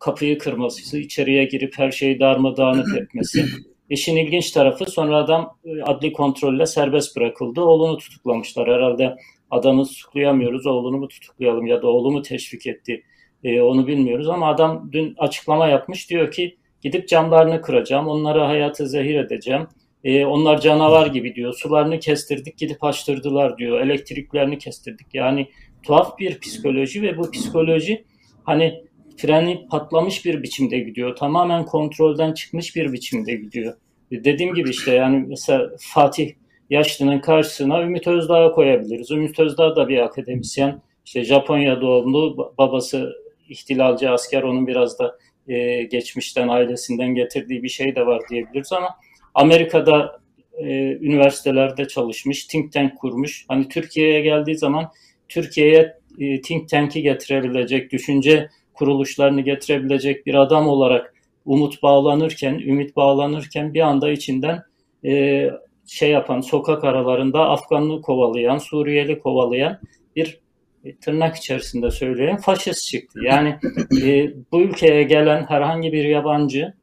kapıyı 0.00 0.38
kırması, 0.38 0.98
içeriye 0.98 1.44
girip 1.44 1.78
her 1.78 1.90
şeyi 1.90 2.20
darmadağınık 2.20 2.96
etmesi. 2.96 3.44
İşin 3.90 4.16
ilginç 4.16 4.50
tarafı 4.50 4.84
sonra 4.84 5.16
adam 5.16 5.58
e, 5.64 5.82
adli 5.82 6.12
kontrolle 6.12 6.66
serbest 6.66 7.16
bırakıldı. 7.16 7.60
Oğlunu 7.60 7.98
tutuklamışlar. 7.98 8.68
Herhalde 8.68 9.16
adamı 9.50 9.84
tutuklayamıyoruz, 9.84 10.66
oğlunu 10.66 10.98
mu 10.98 11.08
tutuklayalım 11.08 11.66
ya 11.66 11.82
da 11.82 11.86
oğlu 11.86 12.12
mu 12.12 12.22
teşvik 12.22 12.66
etti 12.66 13.02
e, 13.44 13.60
onu 13.60 13.86
bilmiyoruz. 13.86 14.28
Ama 14.28 14.48
adam 14.48 14.88
dün 14.92 15.14
açıklama 15.18 15.68
yapmış. 15.68 16.10
Diyor 16.10 16.30
ki 16.30 16.56
gidip 16.82 17.08
camlarını 17.08 17.60
kıracağım, 17.60 18.08
onları 18.08 18.40
hayatı 18.40 18.88
zehir 18.88 19.14
edeceğim. 19.14 19.66
E, 20.04 20.24
onlar 20.24 20.60
canavar 20.60 21.06
gibi 21.06 21.34
diyor. 21.34 21.52
Sularını 21.52 21.98
kestirdik, 21.98 22.58
gidip 22.58 22.84
açtırdılar 22.84 23.58
diyor. 23.58 23.80
Elektriklerini 23.80 24.58
kestirdik. 24.58 25.06
Yani 25.14 25.48
tuhaf 25.82 26.18
bir 26.18 26.40
psikoloji 26.40 27.02
ve 27.02 27.18
bu 27.18 27.30
psikoloji 27.30 28.04
hani 28.44 28.84
freni 29.16 29.66
patlamış 29.70 30.24
bir 30.24 30.42
biçimde 30.42 30.78
gidiyor. 30.78 31.16
Tamamen 31.16 31.64
kontrolden 31.64 32.32
çıkmış 32.32 32.76
bir 32.76 32.92
biçimde 32.92 33.34
gidiyor. 33.34 33.74
Dediğim 34.10 34.54
gibi 34.54 34.70
işte 34.70 34.94
yani 34.94 35.24
mesela 35.28 35.70
Fatih 35.78 36.32
Yaşlı'nın 36.70 37.18
karşısına 37.18 37.82
Ümit 37.82 38.06
Özdağ'ı 38.06 38.52
koyabiliriz. 38.52 39.10
Ümit 39.10 39.40
Özdağ 39.40 39.76
da 39.76 39.88
bir 39.88 39.98
akademisyen. 39.98 40.82
İşte 41.06 41.24
Japonya 41.24 41.80
doğumlu, 41.80 42.54
babası 42.58 43.12
ihtilalci 43.48 44.10
asker. 44.10 44.42
Onun 44.42 44.66
biraz 44.66 44.98
da 44.98 45.18
e, 45.48 45.82
geçmişten, 45.82 46.48
ailesinden 46.48 47.14
getirdiği 47.14 47.62
bir 47.62 47.68
şey 47.68 47.96
de 47.96 48.06
var 48.06 48.22
diyebiliriz 48.30 48.72
ama 48.72 48.88
Amerika'da 49.34 50.20
e, 50.58 50.64
üniversitelerde 50.92 51.88
çalışmış, 51.88 52.46
think 52.46 52.72
tank 52.72 52.98
kurmuş. 52.98 53.44
Hani 53.48 53.68
Türkiye'ye 53.68 54.20
geldiği 54.20 54.56
zaman 54.56 54.90
Türkiye'ye 55.28 55.96
e, 56.18 56.40
think 56.40 56.68
tank'i 56.68 57.02
getirebilecek, 57.02 57.92
düşünce 57.92 58.48
kuruluşlarını 58.74 59.40
getirebilecek 59.40 60.26
bir 60.26 60.34
adam 60.34 60.68
olarak 60.68 61.14
umut 61.44 61.82
bağlanırken, 61.82 62.54
ümit 62.54 62.96
bağlanırken 62.96 63.74
bir 63.74 63.80
anda 63.80 64.10
içinden 64.10 64.62
e, 65.04 65.50
şey 65.86 66.10
yapan, 66.10 66.40
sokak 66.40 66.84
aralarında 66.84 67.48
Afganlı 67.48 68.02
kovalayan, 68.02 68.58
Suriyeli 68.58 69.18
kovalayan 69.18 69.78
bir 70.16 70.40
e, 70.84 70.96
tırnak 70.96 71.36
içerisinde 71.36 71.90
söyleyen 71.90 72.36
faşist 72.36 72.86
çıktı. 72.86 73.20
Yani 73.22 73.58
e, 74.02 74.32
bu 74.52 74.62
ülkeye 74.62 75.02
gelen 75.02 75.44
herhangi 75.48 75.92
bir 75.92 76.04
yabancı 76.04 76.74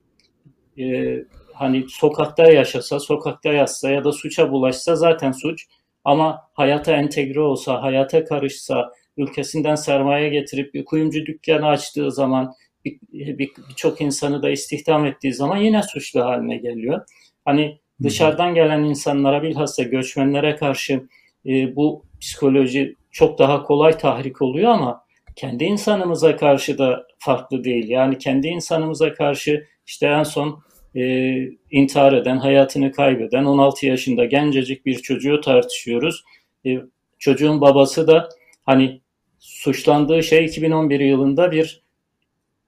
e, 0.80 1.18
hani 1.54 1.86
sokakta 1.90 2.52
yaşasa, 2.52 3.00
sokakta 3.00 3.54
yatsa 3.54 3.92
ya 3.92 4.04
da 4.04 4.12
suça 4.12 4.52
bulaşsa 4.52 4.96
zaten 4.96 5.32
suç 5.32 5.66
ama 6.04 6.40
hayata 6.54 6.92
entegre 6.92 7.40
olsa, 7.40 7.82
hayata 7.84 8.26
karışsa, 8.26 8.92
ülkesinden 9.22 9.76
sermaye 9.76 10.30
getirip 10.30 10.74
bir 10.74 10.86
kuyumcu 10.86 11.26
dükkanı 11.26 11.68
açtığı 11.68 12.12
zaman 12.12 12.54
birçok 12.84 13.96
bir, 13.96 14.00
bir 14.00 14.06
insanı 14.06 14.44
da 14.44 14.50
istihdam 14.50 15.06
ettiği 15.06 15.34
zaman 15.34 15.58
yine 15.58 15.84
suçlu 15.84 16.22
haline 16.22 16.58
geliyor. 16.58 17.02
Hani 17.46 17.80
dışarıdan 18.04 18.56
gelen 18.56 18.84
insanlara 18.84 19.44
bilhassa 19.44 19.84
göçmenlere 19.84 20.56
karşı 20.56 21.08
e, 21.46 21.76
bu 21.76 22.06
psikoloji 22.22 22.96
çok 23.12 23.40
daha 23.40 23.64
kolay 23.64 23.98
tahrik 23.98 24.42
oluyor 24.42 24.72
ama 24.72 25.06
kendi 25.36 25.64
insanımıza 25.64 26.38
karşı 26.38 26.78
da 26.78 27.08
farklı 27.20 27.64
değil. 27.64 27.90
Yani 27.90 28.18
kendi 28.18 28.48
insanımıza 28.48 29.14
karşı 29.14 29.68
işte 29.88 30.08
en 30.08 30.24
son 30.24 30.64
e, 30.96 31.36
intihar 31.72 32.14
eden, 32.14 32.38
hayatını 32.38 32.92
kaybeden 32.92 33.46
16 33.46 33.86
yaşında 33.86 34.26
gencecik 34.26 34.86
bir 34.86 34.96
çocuğu 34.96 35.42
tartışıyoruz. 35.42 36.24
E, 36.66 36.78
çocuğun 37.20 37.62
babası 37.62 38.08
da 38.08 38.30
hani 38.66 39.02
suçlandığı 39.42 40.24
şey 40.24 40.46
2011 40.46 41.00
yılında 41.00 41.52
bir 41.52 41.82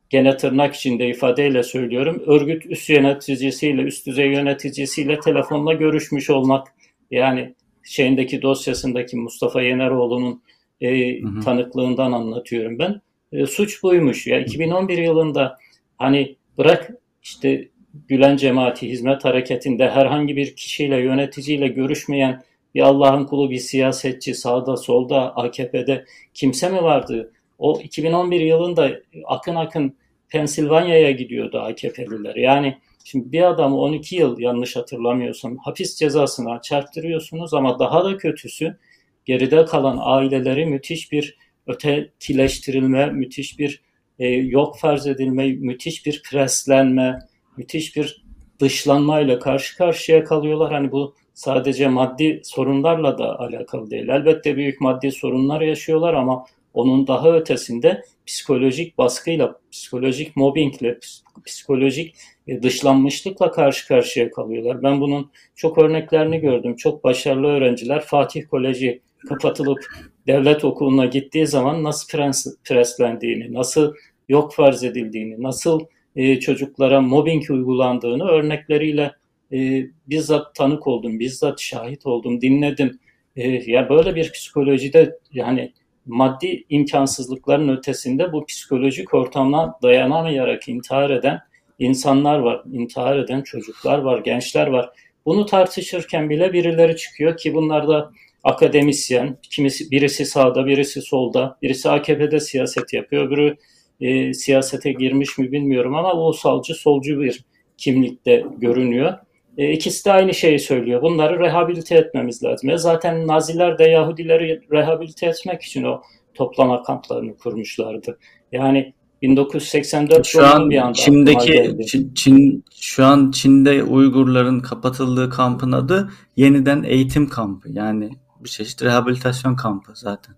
gene 0.09 0.37
tırnak 0.37 0.75
içinde 0.75 1.07
ifadeyle 1.07 1.63
söylüyorum. 1.63 2.23
Örgüt 2.25 2.65
üst 2.65 2.89
yöneticisiyle, 2.89 3.81
üst 3.81 4.07
düzey 4.07 4.31
yöneticisiyle 4.31 5.19
telefonla 5.19 5.73
görüşmüş 5.73 6.29
olmak. 6.29 6.67
Yani 7.11 7.53
şeyindeki 7.83 8.41
dosyasındaki 8.41 9.17
Mustafa 9.17 9.61
Yeneroğlu'nun 9.61 10.41
e, 10.81 11.21
hı 11.21 11.27
hı. 11.27 11.41
tanıklığından 11.41 12.11
anlatıyorum 12.11 12.79
ben. 12.79 13.01
E, 13.31 13.45
suç 13.45 13.83
buymuş. 13.83 14.27
Ya 14.27 14.39
2011 14.39 14.97
yılında 14.97 15.57
hani 15.97 16.35
bırak 16.57 16.91
işte 17.23 17.67
Gülen 18.07 18.37
Cemaati 18.37 18.89
Hizmet 18.89 19.25
Hareketi'nde 19.25 19.89
herhangi 19.89 20.35
bir 20.35 20.55
kişiyle, 20.55 20.97
yöneticiyle 20.97 21.67
görüşmeyen 21.67 22.43
bir 22.75 22.81
Allah'ın 22.81 23.25
kulu, 23.25 23.49
bir 23.49 23.57
siyasetçi, 23.57 24.35
sağda, 24.35 24.77
solda, 24.77 25.35
AKP'de 25.35 26.05
kimse 26.33 26.69
mi 26.69 26.83
vardı? 26.83 27.31
O 27.59 27.79
2011 27.79 28.41
yılında 28.41 28.91
akın 29.25 29.55
akın 29.55 29.95
Pensilvanya'ya 30.29 31.11
gidiyordu 31.11 31.59
AKP'liler. 31.59 32.35
Yani 32.35 32.77
şimdi 33.03 33.31
bir 33.31 33.41
adamı 33.41 33.77
12 33.77 34.15
yıl 34.15 34.39
yanlış 34.39 34.75
hatırlamıyorsam 34.75 35.57
hapis 35.57 35.95
cezasına 35.95 36.61
çarptırıyorsunuz 36.61 37.53
ama 37.53 37.79
daha 37.79 38.05
da 38.05 38.17
kötüsü 38.17 38.77
geride 39.25 39.65
kalan 39.65 39.97
aileleri 40.01 40.65
müthiş 40.65 41.11
bir 41.11 41.37
ötekileştirilme, 41.67 43.05
müthiş 43.05 43.59
bir 43.59 43.81
e, 44.19 44.27
yok 44.27 44.79
farz 44.79 45.07
edilme, 45.07 45.47
müthiş 45.47 46.05
bir 46.05 46.21
preslenme, 46.31 47.19
müthiş 47.57 47.95
bir 47.95 48.23
dışlanmayla 48.59 49.39
karşı 49.39 49.77
karşıya 49.77 50.23
kalıyorlar. 50.23 50.73
Hani 50.73 50.91
bu 50.91 51.15
sadece 51.33 51.87
maddi 51.87 52.41
sorunlarla 52.43 53.17
da 53.17 53.39
alakalı 53.39 53.91
değil. 53.91 54.07
Elbette 54.07 54.55
büyük 54.55 54.81
maddi 54.81 55.11
sorunlar 55.11 55.61
yaşıyorlar 55.61 56.13
ama 56.13 56.45
onun 56.73 57.07
daha 57.07 57.35
ötesinde 57.35 58.03
psikolojik 58.25 58.97
baskıyla, 58.97 59.59
psikolojik 59.71 60.35
mobbingle, 60.35 60.99
psikolojik 61.45 62.15
e, 62.47 62.63
dışlanmışlıkla 62.63 63.51
karşı 63.51 63.87
karşıya 63.87 64.31
kalıyorlar. 64.31 64.83
Ben 64.83 65.01
bunun 65.01 65.31
çok 65.55 65.77
örneklerini 65.77 66.39
gördüm. 66.39 66.75
Çok 66.75 67.03
başarılı 67.03 67.47
öğrenciler 67.47 68.01
Fatih 68.01 68.47
Koleji 68.47 69.01
kapatılıp 69.29 69.79
devlet 70.27 70.65
okuluna 70.65 71.05
gittiği 71.05 71.47
zaman 71.47 71.83
nasıl 71.83 72.17
prens, 72.17 72.47
preslendiğini, 72.63 73.53
nasıl 73.53 73.93
yok 74.29 74.53
farz 74.53 74.83
edildiğini, 74.83 75.43
nasıl 75.43 75.79
e, 76.15 76.39
çocuklara 76.39 77.01
mobbing 77.01 77.49
uygulandığını 77.49 78.27
örnekleriyle 78.27 79.11
e, 79.53 79.87
bizzat 80.07 80.55
tanık 80.55 80.87
oldum, 80.87 81.19
bizzat 81.19 81.61
şahit 81.61 82.05
oldum, 82.05 82.41
dinledim. 82.41 82.99
E, 83.35 83.71
ya 83.71 83.89
böyle 83.89 84.15
bir 84.15 84.31
psikolojide 84.31 85.17
yani 85.33 85.71
maddi 86.05 86.63
imkansızlıkların 86.69 87.69
ötesinde 87.69 88.33
bu 88.33 88.45
psikolojik 88.45 89.13
ortamına 89.13 89.75
dayanamayarak 89.83 90.69
intihar 90.69 91.09
eden 91.09 91.39
insanlar 91.79 92.39
var, 92.39 92.63
intihar 92.71 93.17
eden 93.17 93.41
çocuklar 93.41 93.99
var, 93.99 94.19
gençler 94.19 94.67
var. 94.67 94.89
Bunu 95.25 95.45
tartışırken 95.45 96.29
bile 96.29 96.53
birileri 96.53 96.95
çıkıyor 96.95 97.37
ki 97.37 97.53
bunlar 97.53 97.87
da 97.87 98.11
akademisyen, 98.43 99.37
kimisi 99.41 99.91
birisi 99.91 100.25
sağda, 100.25 100.65
birisi 100.65 101.01
solda, 101.01 101.57
birisi 101.61 101.89
AKP'de 101.89 102.39
siyaset 102.39 102.93
yapıyor, 102.93 103.27
öbürü 103.27 103.57
e, 104.01 104.33
siyasete 104.33 104.91
girmiş 104.91 105.37
mi 105.37 105.51
bilmiyorum 105.51 105.95
ama 105.95 106.13
ulusalcı, 106.13 106.73
solcu 106.73 107.21
bir 107.21 107.43
kimlikte 107.77 108.45
görünüyor. 108.57 109.13
E, 109.57 109.71
ikisi 109.71 110.05
de 110.05 110.11
aynı 110.11 110.33
şeyi 110.33 110.59
söylüyor. 110.59 111.01
Bunları 111.01 111.39
rehabilite 111.39 111.95
etmemiz 111.95 112.43
lazım. 112.43 112.69
E, 112.69 112.77
zaten 112.77 113.27
Naziler 113.27 113.77
de 113.77 113.83
Yahudileri 113.83 114.61
rehabilite 114.71 115.25
etmek 115.25 115.61
için 115.61 115.83
o 115.83 116.01
toplama 116.33 116.83
kamplarını 116.83 117.37
kurmuşlardı. 117.37 118.17
Yani 118.51 118.93
1984 119.21 120.25
şu 120.25 120.45
an 120.45 120.69
bir 120.69 120.77
anda 120.77 120.93
Çin'deki 120.93 121.77
Çin, 121.87 122.13
Çin 122.13 122.65
şu 122.81 123.05
an 123.05 123.31
Çin'de 123.31 123.83
Uygurların 123.83 124.59
kapatıldığı 124.59 125.29
kampın 125.29 125.71
adı 125.71 126.09
yeniden 126.35 126.83
eğitim 126.83 127.29
kampı. 127.29 127.71
Yani 127.71 128.09
bir 128.39 128.49
çeşit 128.49 128.83
rehabilitasyon 128.83 129.55
kampı 129.55 129.91
zaten. 129.95 130.35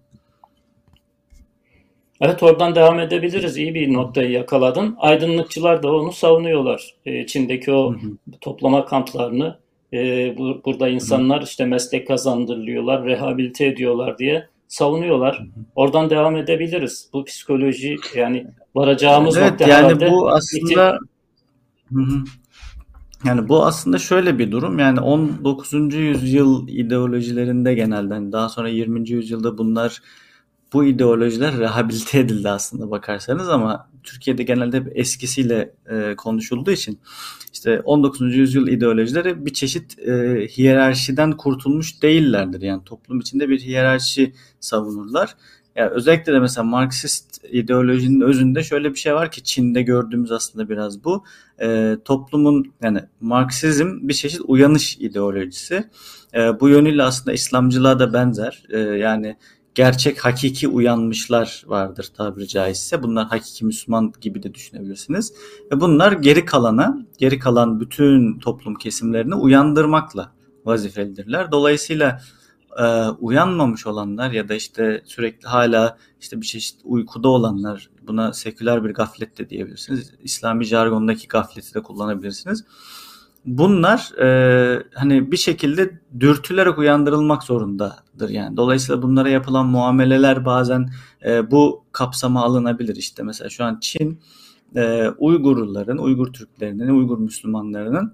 Evet 2.22 2.44
oradan 2.44 2.76
devam 2.76 3.00
edebiliriz. 3.00 3.58
İyi 3.58 3.76
bir 3.76 3.94
noktayı 3.94 4.32
yakaladın. 4.32 4.96
Aydınlıkçılar 5.00 5.84
da 5.84 5.94
onu 5.94 6.12
savunuyorlar. 6.12 6.96
Ee, 7.06 7.26
Çin'deki 7.26 7.72
o 7.72 7.94
hı 7.94 7.98
hı. 7.98 8.10
toplama 8.42 8.86
kamplarını 8.86 9.58
e, 9.94 10.34
bu, 10.38 10.62
burada 10.66 10.88
insanlar 10.88 11.42
işte 11.42 11.66
meslek 11.66 12.08
kazandırılıyorlar, 12.08 13.06
rehabilite 13.06 13.66
ediyorlar 13.66 14.18
diye 14.18 14.48
savunuyorlar. 14.68 15.40
Hı 15.40 15.44
hı. 15.44 15.66
Oradan 15.76 16.10
devam 16.10 16.36
edebiliriz. 16.36 17.10
Bu 17.14 17.26
psikoloji 17.26 17.96
yani 18.16 18.48
varacağımız 18.76 19.38
evet, 19.38 19.52
nokta 19.52 19.68
yani 19.68 20.12
bu 20.12 20.30
aslında 20.30 21.00
hı 21.94 22.02
hı. 22.02 22.24
Yani 23.26 23.50
bu 23.50 23.66
aslında 23.66 23.98
şöyle 23.98 24.40
bir 24.40 24.52
durum. 24.52 24.80
Yani 24.80 25.00
19. 25.00 25.74
yüzyıl 25.94 26.68
ideolojilerinde 26.68 27.74
genelde 27.74 28.14
hani 28.14 28.32
daha 28.32 28.50
sonra 28.50 28.70
20. 28.70 29.10
yüzyılda 29.10 29.58
bunlar 29.58 30.02
bu 30.74 30.86
ideolojiler 30.86 31.58
rehabilite 31.58 32.20
edildi 32.20 32.50
aslında 32.50 32.92
bakarsanız 32.92 33.50
ama 33.50 33.90
Türkiye'de 34.04 34.44
genelde 34.44 34.78
hep 34.78 34.92
eskisiyle 34.98 35.74
e, 35.90 36.16
konuşulduğu 36.16 36.72
için 36.72 37.00
işte 37.54 37.82
19. 37.82 38.36
yüzyıl 38.36 38.68
ideolojileri 38.68 39.46
bir 39.46 39.54
çeşit 39.54 40.00
e, 40.00 40.48
hiyerarşiden 40.58 41.32
kurtulmuş 41.32 42.02
değillerdir. 42.02 42.62
Yani 42.62 42.84
toplum 42.84 43.20
içinde 43.20 43.50
bir 43.50 43.60
hiyerarşi 43.60 44.34
savunurlar. 44.60 45.36
Yani 45.76 45.90
özellikle 45.90 46.34
de 46.34 46.40
mesela 46.40 46.64
Marksist 46.64 47.46
ideolojinin 47.52 48.22
özünde 48.22 48.64
şöyle 48.64 48.94
bir 48.94 49.00
şey 49.00 49.14
var 49.14 49.32
ki 49.32 49.44
Çin'de 49.44 49.82
gördüğümüz 49.82 50.32
aslında 50.32 50.70
biraz 50.70 51.04
bu. 51.04 51.24
E, 51.62 51.98
toplumun 52.06 52.74
yani 52.84 53.00
Marksizm 53.22 54.08
bir 54.08 54.14
çeşit 54.14 54.42
uyanış 54.44 54.98
ideolojisi. 54.98 55.90
E, 56.34 56.60
bu 56.60 56.70
yönüyle 56.70 57.04
aslında 57.04 57.34
İslamcılığa 57.34 58.00
da 58.00 58.14
benzer. 58.14 58.64
E, 58.70 58.80
yani 58.80 59.38
gerçek 59.76 60.26
hakiki 60.26 60.68
uyanmışlar 60.68 61.64
vardır 61.68 62.12
tabiri 62.18 62.48
caizse. 62.48 63.04
Bunlar 63.04 63.28
hakiki 63.28 63.66
Müslüman 63.66 64.14
gibi 64.22 64.44
de 64.44 64.54
düşünebilirsiniz. 64.54 65.34
Ve 65.72 65.82
bunlar 65.82 66.12
geri 66.12 66.46
kalana, 66.46 66.98
geri 67.18 67.40
kalan 67.40 67.80
bütün 67.80 68.40
toplum 68.40 68.76
kesimlerini 68.76 69.36
uyandırmakla 69.36 70.32
vazifelidirler. 70.66 71.52
Dolayısıyla 71.52 72.22
e, 72.78 72.84
uyanmamış 73.08 73.88
olanlar 73.88 74.32
ya 74.32 74.50
da 74.50 74.54
işte 74.54 75.02
sürekli 75.06 75.48
hala 75.48 75.98
işte 76.22 76.42
bir 76.42 76.46
çeşit 76.46 76.80
uykuda 76.84 77.30
olanlar 77.30 77.90
buna 78.08 78.34
seküler 78.34 78.84
bir 78.84 78.90
gaflet 78.90 79.38
de 79.38 79.50
diyebilirsiniz. 79.50 80.14
İslami 80.24 80.66
jargondaki 80.66 81.28
gafleti 81.28 81.74
de 81.74 81.82
kullanabilirsiniz 81.82 82.64
bunlar 83.46 84.12
e, 84.22 84.84
hani 84.94 85.32
bir 85.32 85.38
şekilde 85.38 86.00
dürtülerek 86.20 86.78
uyandırılmak 86.78 87.44
zorundadır 87.44 88.30
yani. 88.30 88.58
Dolayısıyla 88.58 89.02
bunlara 89.02 89.30
yapılan 89.30 89.66
muameleler 89.66 90.46
bazen 90.46 90.90
e, 91.26 91.52
bu 91.52 91.86
kapsama 91.92 92.44
alınabilir. 92.44 92.96
İşte 92.96 93.24
mesela 93.24 93.50
şu 93.50 93.64
an 93.64 93.78
Çin 93.82 94.20
e, 94.76 95.08
Uygurların, 95.18 95.98
Uygur 95.98 96.34
Türklerinin, 96.34 96.88
Uygur 96.88 97.18
Müslümanlarının 97.18 98.14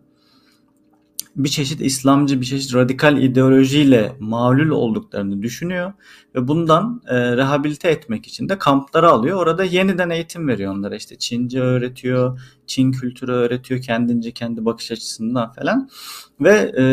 bir 1.35 1.49
çeşit 1.49 1.81
İslamcı, 1.81 2.41
bir 2.41 2.45
çeşit 2.45 2.75
radikal 2.75 3.17
ideolojiyle 3.17 4.15
mağlul 4.19 4.69
olduklarını 4.69 5.41
düşünüyor 5.41 5.93
ve 6.35 6.47
bundan 6.47 7.01
e, 7.07 7.37
rehabilite 7.37 7.89
etmek 7.89 8.27
için 8.27 8.49
de 8.49 8.57
kamplara 8.57 9.09
alıyor. 9.09 9.37
Orada 9.37 9.63
yeniden 9.63 10.09
eğitim 10.09 10.47
veriyor 10.47 10.73
onlara. 10.73 10.95
İşte 10.95 11.15
Çince 11.17 11.61
öğretiyor, 11.61 12.39
Çin 12.71 12.91
kültürü 12.91 13.31
öğretiyor 13.31 13.81
kendince 13.81 14.31
kendi 14.31 14.65
bakış 14.65 14.91
açısından 14.91 15.51
falan. 15.51 15.89
Ve 16.41 16.71
e, 16.77 16.83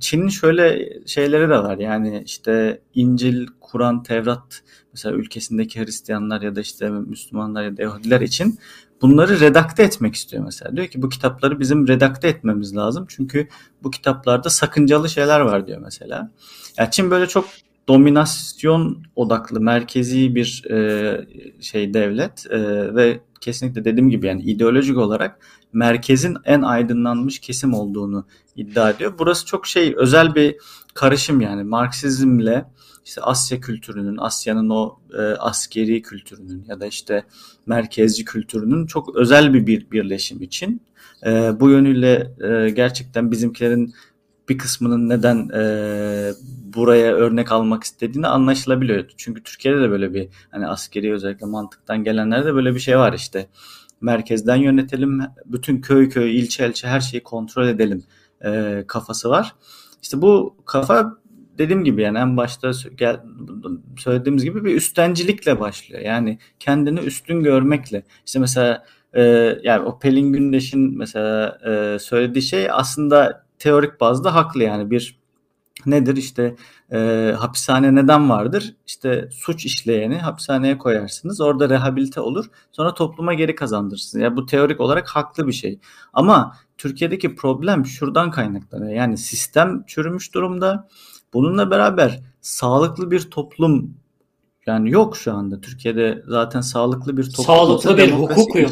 Çin'in 0.00 0.28
şöyle 0.28 0.88
şeyleri 1.06 1.48
de 1.48 1.58
var. 1.58 1.78
Yani 1.78 2.22
işte 2.26 2.80
İncil, 2.94 3.46
Kur'an, 3.60 4.02
Tevrat 4.02 4.62
mesela 4.92 5.14
ülkesindeki 5.14 5.80
Hristiyanlar 5.80 6.42
ya 6.42 6.56
da 6.56 6.60
işte 6.60 6.90
Müslümanlar 6.90 7.64
ya 7.64 7.76
da 7.76 7.82
Yahudiler 7.82 8.20
için 8.20 8.58
bunları 9.02 9.40
redakte 9.40 9.82
etmek 9.82 10.14
istiyor 10.14 10.44
mesela. 10.44 10.76
Diyor 10.76 10.86
ki 10.86 11.02
bu 11.02 11.08
kitapları 11.08 11.60
bizim 11.60 11.88
redakte 11.88 12.28
etmemiz 12.28 12.76
lazım. 12.76 13.06
Çünkü 13.08 13.48
bu 13.82 13.90
kitaplarda 13.90 14.50
sakıncalı 14.50 15.08
şeyler 15.08 15.40
var 15.40 15.66
diyor 15.66 15.78
mesela. 15.84 16.30
Yani 16.78 16.90
Çin 16.90 17.10
böyle 17.10 17.26
çok 17.26 17.44
dominasyon 17.88 19.02
odaklı, 19.16 19.60
merkezi 19.60 20.34
bir 20.34 20.64
e, 20.70 21.26
şey 21.60 21.94
devlet 21.94 22.46
e, 22.50 22.60
ve 22.94 23.20
kesinlikle 23.40 23.84
dediğim 23.84 24.10
gibi 24.10 24.26
yani 24.26 24.42
ideolojik 24.42 24.96
olarak 24.96 25.38
merkezin 25.72 26.36
en 26.44 26.62
aydınlanmış 26.62 27.38
kesim 27.38 27.74
olduğunu 27.74 28.24
iddia 28.56 28.90
ediyor. 28.90 29.14
Burası 29.18 29.46
çok 29.46 29.66
şey 29.66 29.94
özel 29.96 30.34
bir 30.34 30.56
karışım 30.94 31.40
yani 31.40 31.64
Marksizmle 31.64 32.64
işte 33.08 33.20
Asya 33.20 33.60
kültürünün, 33.60 34.16
Asya'nın 34.16 34.68
o 34.68 34.98
e, 35.18 35.22
askeri 35.22 36.02
kültürünün 36.02 36.64
ya 36.68 36.80
da 36.80 36.86
işte 36.86 37.24
merkezci 37.66 38.24
kültürünün 38.24 38.86
çok 38.86 39.16
özel 39.16 39.54
bir, 39.54 39.66
bir 39.66 39.90
birleşim 39.90 40.42
için. 40.42 40.82
E, 41.26 41.60
bu 41.60 41.70
yönüyle 41.70 42.32
e, 42.40 42.70
gerçekten 42.70 43.30
bizimkilerin 43.30 43.94
bir 44.48 44.58
kısmının 44.58 45.08
neden 45.08 45.48
e, 45.54 46.32
buraya 46.74 47.14
örnek 47.14 47.52
almak 47.52 47.84
istediğini 47.84 48.26
anlaşılabiliyor. 48.26 49.04
Çünkü 49.16 49.42
Türkiye'de 49.42 49.80
de 49.80 49.90
böyle 49.90 50.14
bir 50.14 50.28
hani 50.50 50.66
askeri 50.66 51.12
özellikle 51.12 51.46
mantıktan 51.46 52.04
gelenlerde 52.04 52.54
böyle 52.54 52.74
bir 52.74 52.80
şey 52.80 52.98
var 52.98 53.12
işte. 53.12 53.48
Merkezden 54.00 54.56
yönetelim, 54.56 55.20
bütün 55.46 55.80
köy 55.80 56.08
köy, 56.08 56.38
ilçe 56.38 56.68
ilçe 56.68 56.88
her 56.88 57.00
şeyi 57.00 57.22
kontrol 57.22 57.68
edelim 57.68 58.04
e, 58.44 58.84
kafası 58.86 59.30
var. 59.30 59.54
İşte 60.02 60.22
bu 60.22 60.56
kafa 60.64 61.18
dediğim 61.58 61.84
gibi 61.84 62.02
yani 62.02 62.18
en 62.18 62.36
başta 62.36 62.72
söylediğimiz 63.96 64.44
gibi 64.44 64.64
bir 64.64 64.74
üstencilikle 64.74 65.60
başlıyor. 65.60 66.02
Yani 66.02 66.38
kendini 66.60 67.00
üstün 67.00 67.42
görmekle. 67.42 68.02
İşte 68.26 68.38
mesela 68.38 68.84
e, 69.12 69.22
yani 69.62 69.84
o 69.84 69.98
Pelin 69.98 70.32
Gündeş'in 70.32 70.98
mesela 70.98 71.58
e, 71.66 71.98
söylediği 71.98 72.42
şey 72.42 72.70
aslında 72.70 73.47
teorik 73.58 74.00
bazda 74.00 74.34
haklı 74.34 74.62
yani 74.62 74.90
bir 74.90 75.18
nedir 75.86 76.16
işte 76.16 76.56
e, 76.92 77.34
hapishane 77.38 77.94
neden 77.94 78.30
vardır? 78.30 78.74
İşte 78.86 79.28
suç 79.32 79.66
işleyeni 79.66 80.18
hapishaneye 80.18 80.78
koyarsınız. 80.78 81.40
Orada 81.40 81.68
rehabilite 81.68 82.20
olur. 82.20 82.50
Sonra 82.72 82.94
topluma 82.94 83.34
geri 83.34 83.54
kazandırırsınız. 83.54 84.22
Yani 84.22 84.36
bu 84.36 84.46
teorik 84.46 84.80
olarak 84.80 85.08
haklı 85.08 85.46
bir 85.46 85.52
şey. 85.52 85.78
Ama 86.12 86.56
Türkiye'deki 86.78 87.34
problem 87.34 87.86
şuradan 87.86 88.30
kaynaklanıyor. 88.30 88.92
Yani 88.92 89.18
sistem 89.18 89.84
çürümüş 89.86 90.34
durumda. 90.34 90.88
Bununla 91.34 91.70
beraber 91.70 92.20
sağlıklı 92.40 93.10
bir 93.10 93.30
toplum 93.30 93.94
yani 94.66 94.90
yok 94.90 95.16
şu 95.16 95.32
anda. 95.32 95.60
Türkiye'de 95.60 96.22
zaten 96.26 96.60
sağlıklı 96.60 97.16
bir 97.16 97.24
toplum. 97.24 97.44
Sağlıklı 97.44 97.98
bir 97.98 98.10
hukuk 98.10 98.56
yok. 98.56 98.70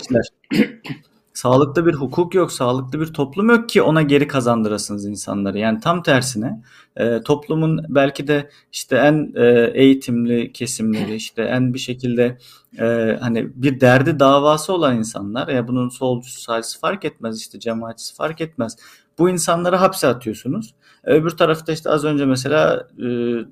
sağlıklı 1.36 1.86
bir 1.86 1.94
hukuk 1.94 2.34
yok, 2.34 2.52
sağlıklı 2.52 3.00
bir 3.00 3.06
toplum 3.06 3.50
yok 3.50 3.68
ki 3.68 3.82
ona 3.82 4.02
geri 4.02 4.28
kazandırasınız 4.28 5.06
insanları. 5.06 5.58
Yani 5.58 5.80
tam 5.80 6.02
tersine 6.02 6.62
e, 6.96 7.22
toplumun 7.22 7.84
belki 7.88 8.28
de 8.28 8.50
işte 8.72 8.96
en 8.96 9.32
e, 9.34 9.70
eğitimli 9.74 10.52
kesimleri, 10.52 11.14
işte 11.14 11.42
en 11.42 11.74
bir 11.74 11.78
şekilde 11.78 12.38
e, 12.78 13.18
hani 13.20 13.48
bir 13.54 13.80
derdi 13.80 14.18
davası 14.18 14.72
olan 14.72 14.98
insanlar 14.98 15.48
ya 15.48 15.68
bunun 15.68 15.88
solcusu 15.88 16.40
sağcısı 16.40 16.80
fark 16.80 17.04
etmez 17.04 17.40
işte 17.40 17.60
cemaatçisi 17.60 18.14
fark 18.14 18.40
etmez. 18.40 18.76
Bu 19.18 19.30
insanları 19.30 19.76
hapse 19.76 20.06
atıyorsunuz. 20.06 20.74
Öbür 21.04 21.30
tarafta 21.30 21.72
işte 21.72 21.90
az 21.90 22.04
önce 22.04 22.26
mesela 22.26 22.88
e, 22.98 23.04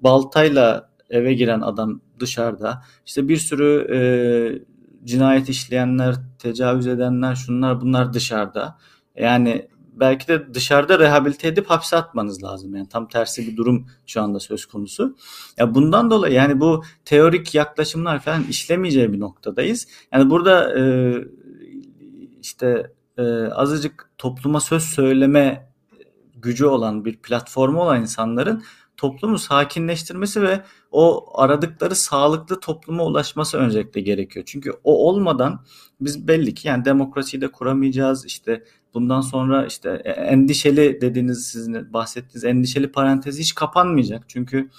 baltayla 0.03 0.91
eve 1.11 1.35
giren 1.35 1.61
adam 1.61 2.01
dışarıda. 2.21 2.83
İşte 3.07 3.29
bir 3.29 3.37
sürü 3.37 3.87
e, 3.93 3.99
cinayet 5.05 5.49
işleyenler, 5.49 6.15
tecavüz 6.39 6.87
edenler, 6.87 7.35
şunlar 7.35 7.81
bunlar 7.81 8.13
dışarıda. 8.13 8.79
Yani 9.17 9.69
belki 9.93 10.29
de 10.29 10.55
dışarıda 10.55 10.99
rehabilite 10.99 11.49
edip 11.49 11.71
hapse 11.71 11.97
atmanız 11.97 12.43
lazım. 12.43 12.77
Yani 12.77 12.89
tam 12.89 13.09
tersi 13.09 13.47
bir 13.47 13.57
durum 13.57 13.87
şu 14.07 14.23
anda 14.23 14.41
söz 14.41 14.67
konusu. 14.67 15.17
Ya 15.59 15.75
bundan 15.75 16.11
dolayı 16.11 16.35
yani 16.35 16.61
bu 16.61 16.85
teorik 17.05 17.55
yaklaşımlar 17.55 18.21
falan 18.21 18.45
işlemeyeceği 18.45 19.13
bir 19.13 19.21
noktadayız. 19.21 19.89
Yani 20.13 20.31
burada 20.31 20.79
e, 20.79 20.83
işte 22.41 22.93
e, 23.19 23.23
azıcık 23.47 24.11
topluma 24.19 24.61
söz 24.61 24.83
söyleme 24.83 25.71
gücü 26.35 26.67
olan 26.67 27.05
bir 27.05 27.17
platformu 27.17 27.83
olan 27.83 28.01
insanların 28.01 28.63
toplumu 28.97 29.39
sakinleştirmesi 29.39 30.43
ve 30.43 30.61
o 30.91 31.27
aradıkları 31.43 31.95
sağlıklı 31.95 32.61
topluma 32.61 33.05
ulaşması 33.05 33.59
öncelikle 33.59 34.01
gerekiyor. 34.01 34.45
Çünkü 34.49 34.73
o 34.85 35.09
olmadan 35.09 35.65
biz 36.01 36.29
belli 36.29 36.55
ki 36.55 36.69
yani 36.69 36.85
demokrasiyi 36.85 37.41
de 37.41 37.53
kuramayacağız. 37.53 38.27
İşte 38.27 38.65
bundan 38.95 39.21
sonra 39.21 39.67
işte 39.67 39.91
endişeli 40.17 41.01
dediğiniz 41.01 41.47
sizin 41.47 41.93
bahsettiğiniz 41.93 42.45
endişeli 42.45 42.93
parantezi 42.93 43.41
hiç 43.41 43.55
kapanmayacak. 43.55 44.25
Çünkü 44.29 44.71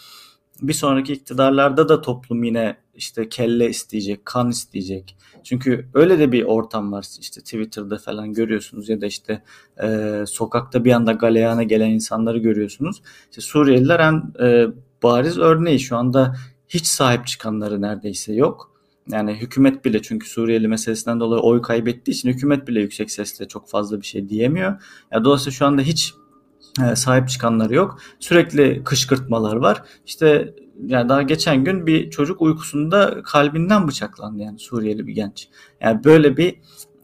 bir 0.61 0.73
sonraki 0.73 1.13
iktidarlarda 1.13 1.89
da 1.89 2.01
toplum 2.01 2.43
yine 2.43 2.77
işte 2.95 3.29
kelle 3.29 3.69
isteyecek, 3.69 4.25
kan 4.25 4.49
isteyecek. 4.49 5.17
Çünkü 5.43 5.87
öyle 5.93 6.19
de 6.19 6.31
bir 6.31 6.43
ortam 6.43 6.91
var 6.91 7.05
işte 7.19 7.41
Twitter'da 7.41 7.97
falan 7.97 8.33
görüyorsunuz 8.33 8.89
ya 8.89 9.01
da 9.01 9.05
işte 9.05 9.43
e, 9.83 10.23
sokakta 10.27 10.85
bir 10.85 10.91
anda 10.91 11.11
galeyana 11.11 11.63
gelen 11.63 11.89
insanları 11.89 12.37
görüyorsunuz. 12.37 13.01
İşte 13.29 13.41
Suriyeliler 13.41 13.99
en 13.99 14.45
e, 14.45 14.67
bariz 15.03 15.37
örneği 15.37 15.79
şu 15.79 15.97
anda 15.97 16.35
hiç 16.69 16.85
sahip 16.85 17.27
çıkanları 17.27 17.81
neredeyse 17.81 18.33
yok. 18.33 18.71
Yani 19.11 19.33
hükümet 19.33 19.85
bile 19.85 20.01
çünkü 20.01 20.29
Suriyeli 20.29 20.67
meselesinden 20.67 21.19
dolayı 21.19 21.41
oy 21.41 21.61
kaybettiği 21.61 22.15
için 22.15 22.29
hükümet 22.29 22.67
bile 22.67 22.81
yüksek 22.81 23.11
sesle 23.11 23.47
çok 23.47 23.69
fazla 23.69 24.01
bir 24.01 24.05
şey 24.05 24.29
diyemiyor. 24.29 24.81
Yani 25.11 25.25
dolayısıyla 25.25 25.51
şu 25.51 25.65
anda 25.65 25.81
hiç 25.81 26.13
sahip 26.95 27.29
çıkanları 27.29 27.75
yok. 27.75 27.99
Sürekli 28.19 28.83
kışkırtmalar 28.83 29.55
var. 29.55 29.83
İşte 30.05 30.53
yani 30.85 31.09
daha 31.09 31.21
geçen 31.21 31.63
gün 31.63 31.87
bir 31.87 32.09
çocuk 32.09 32.41
uykusunda 32.41 33.23
kalbinden 33.23 33.87
bıçaklandı 33.87 34.41
yani 34.41 34.59
Suriyeli 34.59 35.07
bir 35.07 35.13
genç. 35.13 35.47
Yani 35.81 36.03
böyle 36.03 36.37
bir 36.37 36.55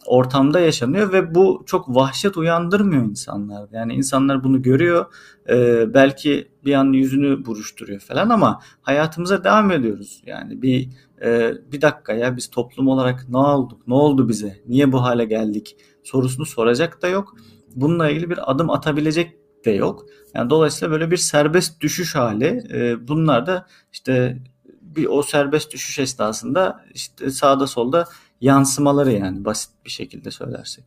ortamda 0.05 0.59
yaşanıyor 0.59 1.13
ve 1.13 1.35
bu 1.35 1.63
çok 1.65 1.95
vahşet 1.95 2.37
uyandırmıyor 2.37 3.03
insanlar. 3.03 3.69
Yani 3.71 3.93
insanlar 3.93 4.43
bunu 4.43 4.61
görüyor. 4.61 5.05
E, 5.49 5.85
belki 5.93 6.51
bir 6.65 6.73
an 6.73 6.93
yüzünü 6.93 7.45
buruşturuyor 7.45 7.99
falan 7.99 8.29
ama 8.29 8.59
hayatımıza 8.81 9.43
devam 9.43 9.71
ediyoruz. 9.71 10.21
Yani 10.25 10.61
bir 10.61 10.89
e, 11.23 11.53
bir 11.71 11.81
dakika 11.81 12.13
ya 12.13 12.37
biz 12.37 12.49
toplum 12.49 12.87
olarak 12.87 13.25
ne 13.29 13.37
olduk? 13.37 13.87
Ne 13.87 13.93
oldu 13.93 14.29
bize? 14.29 14.61
Niye 14.67 14.91
bu 14.91 15.01
hale 15.01 15.25
geldik? 15.25 15.75
Sorusunu 16.03 16.45
soracak 16.45 17.01
da 17.01 17.07
yok. 17.07 17.35
Bununla 17.75 18.09
ilgili 18.09 18.29
bir 18.29 18.51
adım 18.51 18.69
atabilecek 18.69 19.40
de 19.65 19.71
yok. 19.71 20.05
Yani 20.35 20.49
dolayısıyla 20.49 20.91
böyle 20.91 21.11
bir 21.11 21.17
serbest 21.17 21.81
düşüş 21.81 22.15
hali. 22.15 22.63
E, 22.73 23.07
bunlar 23.07 23.45
da 23.45 23.65
işte 23.93 24.37
bir 24.81 25.05
o 25.05 25.23
serbest 25.23 25.73
düşüş 25.73 25.99
esnasında 25.99 26.85
işte 26.93 27.29
sağda 27.29 27.67
solda 27.67 28.05
yansımaları 28.41 29.11
yani 29.11 29.45
basit 29.45 29.71
bir 29.85 29.89
şekilde 29.89 30.31
söylersek. 30.31 30.83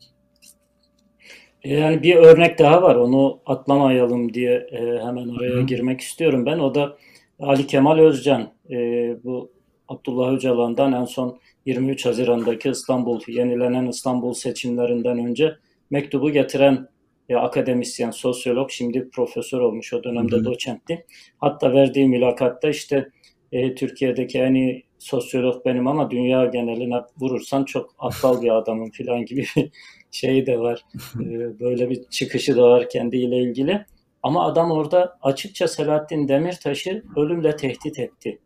Yani 1.65 2.03
bir 2.03 2.17
örnek 2.17 2.59
daha 2.59 2.83
var. 2.83 2.95
Onu 2.95 3.41
atlamayalım 3.47 4.35
diye 4.35 4.55
e, 4.55 5.07
hemen 5.07 5.29
oraya 5.29 5.55
Hı. 5.55 5.63
girmek 5.63 6.01
istiyorum 6.01 6.47
ben. 6.47 6.59
O 6.59 6.75
da 6.75 6.97
Ali 7.41 7.67
Kemal 7.67 7.99
Özcan. 7.99 8.53
E, 8.71 8.77
bu 9.25 9.53
Abdullah 9.89 10.33
Öcalan'dan 10.33 10.93
en 10.93 11.05
son 11.05 11.39
23 11.67 12.07
Haziran'daki 12.07 12.71
İstanbul, 12.71 13.21
yenilenen 13.27 13.87
İstanbul 13.87 14.35
seçimlerinden 14.35 15.19
önce 15.19 15.57
mektubu 15.91 16.31
getiren 16.31 16.89
ya 17.29 17.41
akademisyen, 17.41 18.11
sosyolog, 18.11 18.71
şimdi 18.71 19.11
profesör 19.11 19.61
olmuş 19.61 19.93
o 19.93 20.05
dönemde 20.05 20.37
hı 20.37 20.45
doçentti. 20.45 21.07
Hatta 21.39 21.73
verdiği 21.73 22.09
mülakatta 22.09 22.69
işte 22.69 23.09
e, 23.53 23.75
Türkiye'deki 23.75 24.39
en 24.39 24.55
iyi 24.55 24.85
sosyolog 24.99 25.65
benim 25.65 25.87
ama 25.87 26.11
dünya 26.11 26.47
geneline 26.47 27.01
vurursan 27.21 27.65
çok 27.65 27.91
aptal 27.99 28.43
bir 28.43 28.51
adamım 28.51 28.91
falan 28.91 29.25
gibi 29.25 29.47
bir 29.57 29.71
şey 30.11 30.47
de 30.47 30.59
var. 30.59 30.85
E, 31.21 31.61
böyle 31.61 31.91
bir 31.91 32.05
çıkışı 32.11 32.57
da 32.57 32.63
var 32.63 32.89
kendiyle 32.89 33.39
ilgili. 33.39 33.85
Ama 34.23 34.47
adam 34.47 34.71
orada 34.71 35.19
açıkça 35.23 35.69
Selahattin 35.69 36.29
Demirtaş'ı 36.29 37.03
ölümle 37.17 37.57
tehdit 37.57 37.99
etti. 37.99 38.39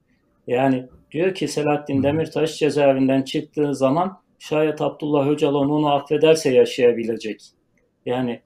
Yani 0.46 0.86
diyor 1.10 1.34
ki 1.34 1.48
Selahattin 1.48 2.02
Demirtaş 2.02 2.58
cezaevinden 2.58 3.22
çıktığı 3.22 3.74
zaman 3.74 4.22
şayet 4.38 4.80
Abdullah 4.80 5.28
Öcalan 5.28 5.70
onu 5.70 5.94
affederse 5.94 6.50
yaşayabilecek. 6.50 7.42
Yani 8.06 8.40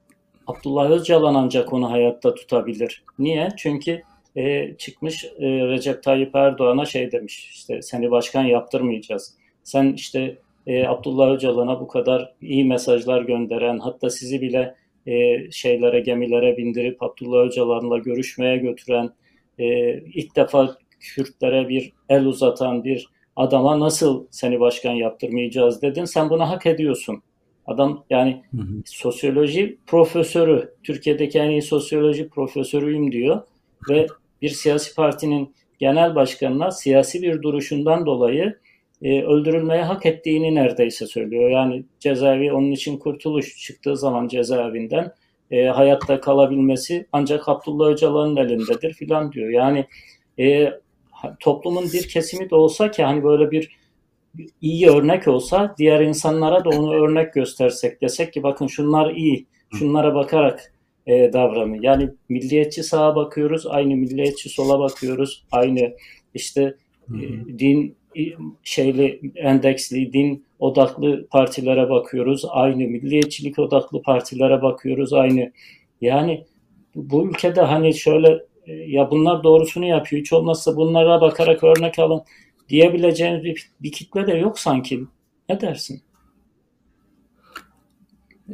Abdullah 0.47 0.91
Öcalan 0.91 1.35
ancak 1.35 1.73
onu 1.73 1.91
hayatta 1.91 2.35
tutabilir. 2.35 3.03
Niye? 3.19 3.49
Çünkü 3.57 4.01
e, 4.35 4.73
çıkmış 4.77 5.25
e, 5.25 5.47
Recep 5.47 6.03
Tayyip 6.03 6.35
Erdoğan'a 6.35 6.85
şey 6.85 7.11
demiş 7.11 7.49
işte 7.53 7.81
seni 7.81 8.11
başkan 8.11 8.43
yaptırmayacağız. 8.43 9.33
Sen 9.63 9.93
işte 9.93 10.37
e, 10.67 10.87
Abdullah 10.87 11.31
Öcalan'a 11.31 11.79
bu 11.79 11.87
kadar 11.87 12.33
iyi 12.41 12.65
mesajlar 12.65 13.21
gönderen 13.21 13.79
hatta 13.79 14.09
sizi 14.09 14.41
bile 14.41 14.75
e, 15.07 15.51
şeylere 15.51 15.99
gemilere 15.99 16.57
bindirip 16.57 17.03
Abdullah 17.03 17.45
Öcalan'la 17.45 17.97
görüşmeye 17.97 18.57
götüren 18.57 19.09
e, 19.59 19.97
ilk 19.97 20.35
defa 20.35 20.77
Kürtlere 20.99 21.69
bir 21.69 21.93
el 22.09 22.25
uzatan 22.25 22.83
bir 22.83 23.07
adama 23.35 23.79
nasıl 23.79 24.25
seni 24.31 24.59
başkan 24.59 24.93
yaptırmayacağız 24.93 25.81
dedin 25.81 26.05
sen 26.05 26.29
bunu 26.29 26.49
hak 26.49 26.65
ediyorsun. 26.65 27.23
Adam 27.67 28.03
yani 28.09 28.41
hı 28.55 28.61
hı. 28.61 28.81
sosyoloji 28.85 29.77
profesörü, 29.87 30.73
Türkiye'deki 30.83 31.39
en 31.39 31.49
iyi 31.49 31.61
sosyoloji 31.61 32.29
profesörüyüm 32.29 33.11
diyor 33.11 33.41
ve 33.89 34.07
bir 34.41 34.49
siyasi 34.49 34.95
partinin 34.95 35.55
genel 35.79 36.15
başkanına 36.15 36.71
siyasi 36.71 37.21
bir 37.21 37.41
duruşundan 37.41 38.05
dolayı 38.05 38.57
e, 39.01 39.23
öldürülmeye 39.23 39.83
hak 39.83 40.05
ettiğini 40.05 40.55
neredeyse 40.55 41.07
söylüyor. 41.07 41.49
Yani 41.49 41.83
cezaevi 41.99 42.53
onun 42.53 42.71
için 42.71 42.97
kurtuluş 42.97 43.57
çıktığı 43.57 43.97
zaman 43.97 44.27
cezaevinden 44.27 45.13
e, 45.51 45.65
hayatta 45.65 46.21
kalabilmesi 46.21 47.05
ancak 47.11 47.49
Abdullah 47.49 47.89
Öcalan'ın 47.89 48.35
elindedir 48.35 48.93
filan 48.93 49.31
diyor. 49.31 49.49
Yani 49.49 49.85
e, 50.39 50.73
toplumun 51.39 51.83
bir 51.93 52.07
kesimi 52.07 52.49
de 52.49 52.55
olsa 52.55 52.91
ki 52.91 53.03
hani 53.03 53.23
böyle 53.23 53.51
bir 53.51 53.71
iyi 54.61 54.89
örnek 54.89 55.27
olsa 55.27 55.75
diğer 55.77 56.01
insanlara 56.01 56.65
da 56.65 56.69
onu 56.69 56.93
örnek 56.93 57.33
göstersek 57.33 58.01
desek 58.01 58.33
ki 58.33 58.43
bakın 58.43 58.67
şunlar 58.67 59.15
iyi 59.15 59.45
şunlara 59.77 60.15
bakarak 60.15 60.73
e, 61.07 61.33
davranın. 61.33 61.81
Yani 61.81 62.09
milliyetçi 62.29 62.83
sağa 62.83 63.15
bakıyoruz 63.15 63.67
aynı 63.67 63.95
milliyetçi 63.95 64.49
sola 64.49 64.79
bakıyoruz 64.79 65.45
aynı 65.51 65.95
işte 66.33 66.75
e, 67.09 67.21
din 67.59 67.95
şeyli 68.63 69.21
endeksli 69.35 70.13
din 70.13 70.45
odaklı 70.59 71.27
partilere 71.27 71.89
bakıyoruz 71.89 72.45
aynı 72.49 72.87
milliyetçilik 72.87 73.59
odaklı 73.59 74.01
partilere 74.01 74.61
bakıyoruz 74.61 75.13
aynı. 75.13 75.51
Yani 76.01 76.45
bu 76.95 77.27
ülkede 77.27 77.61
hani 77.61 77.93
şöyle 77.93 78.39
e, 78.67 78.73
ya 78.73 79.11
bunlar 79.11 79.43
doğrusunu 79.43 79.85
yapıyor 79.85 80.19
hiç 80.19 80.33
olmazsa 80.33 80.75
bunlara 80.75 81.21
bakarak 81.21 81.63
örnek 81.63 81.99
alın 81.99 82.21
diyebileceğiniz 82.73 83.43
bir, 83.43 83.71
bir 83.81 83.91
kitle 83.91 84.27
de 84.27 84.31
yok 84.31 84.59
sanki. 84.59 85.03
Ne 85.49 85.61
dersin? 85.61 86.01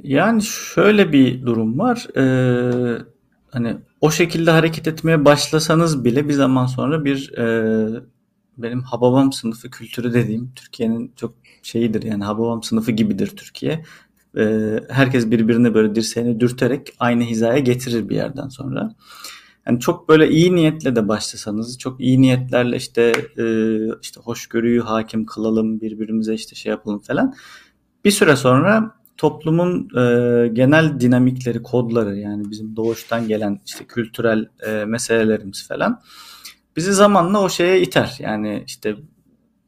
Yani 0.03 0.41
şöyle 0.41 1.11
bir 1.11 1.45
durum 1.45 1.79
var. 1.79 2.07
Ee, 2.17 2.97
hani 3.49 3.77
o 4.01 4.11
şekilde 4.11 4.51
hareket 4.51 4.87
etmeye 4.87 5.25
başlasanız 5.25 6.05
bile 6.05 6.27
bir 6.27 6.33
zaman 6.33 6.65
sonra 6.65 7.05
bir 7.05 7.37
e, 7.37 8.01
benim 8.57 8.81
Hababam 8.81 9.33
sınıfı 9.33 9.69
kültürü 9.69 10.13
dediğim 10.13 10.51
Türkiye'nin 10.55 11.13
çok 11.15 11.35
şeyidir 11.63 12.03
yani 12.03 12.23
Hababam 12.23 12.63
sınıfı 12.63 12.91
gibidir 12.91 13.27
Türkiye. 13.27 13.83
Ee, 14.37 14.79
herkes 14.89 15.31
birbirini 15.31 15.73
böyle 15.73 15.95
dirseğini 15.95 16.39
dürterek 16.39 16.93
aynı 16.99 17.23
hizaya 17.23 17.59
getirir 17.59 18.09
bir 18.09 18.15
yerden 18.15 18.47
sonra. 18.47 18.95
Yani 19.69 19.79
çok 19.79 20.09
böyle 20.09 20.29
iyi 20.29 20.55
niyetle 20.55 20.95
de 20.95 21.07
başlasanız, 21.07 21.77
çok 21.77 22.01
iyi 22.01 22.21
niyetlerle 22.21 22.75
işte 22.75 23.11
e, 23.37 23.45
işte 24.01 24.21
hoşgörüyü 24.21 24.81
hakim 24.81 25.25
kılalım, 25.25 25.81
birbirimize 25.81 26.33
işte 26.33 26.55
şey 26.55 26.69
yapalım 26.69 26.99
falan. 26.99 27.35
Bir 28.05 28.11
süre 28.11 28.35
sonra 28.35 28.95
toplumun 29.17 29.89
e, 29.97 30.47
genel 30.47 30.99
dinamikleri, 30.99 31.63
kodları 31.63 32.17
yani 32.17 32.51
bizim 32.51 32.75
doğuştan 32.75 33.27
gelen 33.27 33.59
işte 33.65 33.85
kültürel 33.85 34.45
e, 34.67 34.85
meselelerimiz 34.85 35.67
falan 35.67 36.01
bizi 36.75 36.93
zamanla 36.93 37.41
o 37.41 37.49
şeye 37.49 37.81
iter. 37.81 38.15
Yani 38.19 38.63
işte 38.67 38.95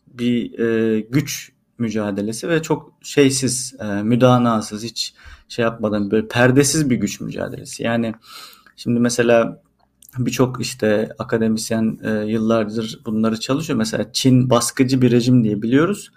bir 0.07 0.59
e, 0.59 0.99
güç 0.99 1.51
mücadelesi 1.77 2.49
ve 2.49 2.61
çok 2.61 2.93
şeysiz, 3.01 3.75
e, 3.79 3.85
müdanasız, 3.85 4.83
hiç 4.83 5.13
şey 5.47 5.63
yapmadan 5.63 6.11
böyle 6.11 6.27
perdesiz 6.27 6.89
bir 6.89 6.95
güç 6.95 7.21
mücadelesi. 7.21 7.83
Yani 7.83 8.13
şimdi 8.75 8.99
mesela 8.99 9.61
birçok 10.17 10.62
işte 10.62 11.10
akademisyen 11.19 12.00
e, 12.04 12.10
yıllardır 12.10 13.02
bunları 13.06 13.39
çalışıyor. 13.39 13.78
Mesela 13.78 14.13
Çin 14.13 14.50
baskıcı 14.50 15.02
bir 15.02 15.12
rejim 15.12 15.43
diye 15.43 15.62
biliyoruz. 15.62 16.12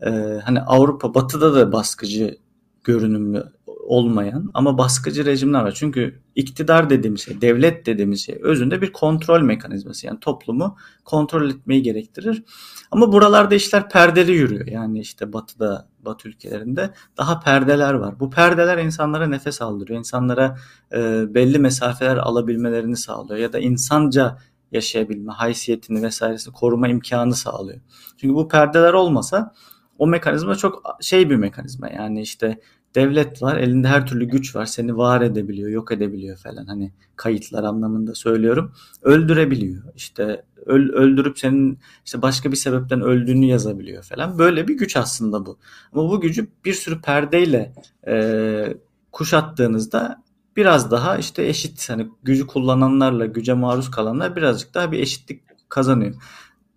E, 0.00 0.10
hani 0.44 0.60
Avrupa 0.60 1.14
batıda 1.14 1.54
da 1.54 1.72
baskıcı 1.72 2.38
görünümlü 2.84 3.44
olmayan 3.86 4.50
ama 4.54 4.78
baskıcı 4.78 5.24
rejimler 5.24 5.62
var. 5.62 5.72
Çünkü 5.72 6.20
iktidar 6.34 6.90
dediğimiz 6.90 7.20
şey, 7.20 7.40
devlet 7.40 7.86
dediğimiz 7.86 8.24
şey 8.26 8.38
özünde 8.42 8.82
bir 8.82 8.92
kontrol 8.92 9.40
mekanizması. 9.40 10.06
Yani 10.06 10.20
toplumu 10.20 10.76
kontrol 11.04 11.50
etmeyi 11.50 11.82
gerektirir. 11.82 12.44
Ama 12.90 13.12
buralarda 13.12 13.54
işler 13.54 13.88
perdeli 13.88 14.32
yürüyor. 14.32 14.66
Yani 14.66 15.00
işte 15.00 15.32
batıda, 15.32 15.88
batı 16.04 16.28
ülkelerinde 16.28 16.90
daha 17.16 17.40
perdeler 17.40 17.94
var. 17.94 18.20
Bu 18.20 18.30
perdeler 18.30 18.78
insanlara 18.78 19.26
nefes 19.26 19.62
aldırıyor. 19.62 19.98
İnsanlara 19.98 20.56
e, 20.92 21.24
belli 21.34 21.58
mesafeler 21.58 22.16
alabilmelerini 22.16 22.96
sağlıyor. 22.96 23.40
Ya 23.40 23.52
da 23.52 23.58
insanca 23.58 24.38
yaşayabilme, 24.72 25.32
haysiyetini 25.32 26.02
vesairesini 26.02 26.54
koruma 26.54 26.88
imkanı 26.88 27.34
sağlıyor. 27.34 27.80
Çünkü 28.16 28.34
bu 28.34 28.48
perdeler 28.48 28.92
olmasa 28.92 29.52
o 29.98 30.06
mekanizma 30.06 30.54
çok 30.54 30.82
şey 31.00 31.30
bir 31.30 31.36
mekanizma. 31.36 31.88
Yani 31.88 32.20
işte 32.20 32.60
devlet 32.94 33.42
var, 33.42 33.56
elinde 33.56 33.88
her 33.88 34.06
türlü 34.06 34.24
güç 34.24 34.56
var. 34.56 34.66
Seni 34.66 34.96
var 34.96 35.20
edebiliyor, 35.20 35.70
yok 35.70 35.92
edebiliyor 35.92 36.36
falan. 36.36 36.66
Hani 36.66 36.92
kayıtlar 37.16 37.64
anlamında 37.64 38.14
söylüyorum. 38.14 38.72
Öldürebiliyor. 39.02 39.82
İşte 39.96 40.44
öl, 40.66 40.88
öldürüp 40.88 41.38
senin 41.38 41.78
işte 42.04 42.22
başka 42.22 42.52
bir 42.52 42.56
sebepten 42.56 43.00
öldüğünü 43.00 43.44
yazabiliyor 43.44 44.02
falan. 44.02 44.38
Böyle 44.38 44.68
bir 44.68 44.74
güç 44.74 44.96
aslında 44.96 45.46
bu. 45.46 45.58
Ama 45.92 46.08
bu 46.10 46.20
gücü 46.20 46.46
bir 46.64 46.74
sürü 46.74 47.00
perdeyle 47.00 47.72
e, 48.06 48.76
kuşattığınızda 49.12 50.24
biraz 50.56 50.90
daha 50.90 51.18
işte 51.18 51.46
eşit 51.46 51.90
hani 51.90 52.08
gücü 52.22 52.46
kullananlarla 52.46 53.26
güce 53.26 53.54
maruz 53.54 53.90
kalanlar 53.90 54.36
birazcık 54.36 54.74
daha 54.74 54.92
bir 54.92 54.98
eşitlik 54.98 55.42
kazanıyor. 55.68 56.14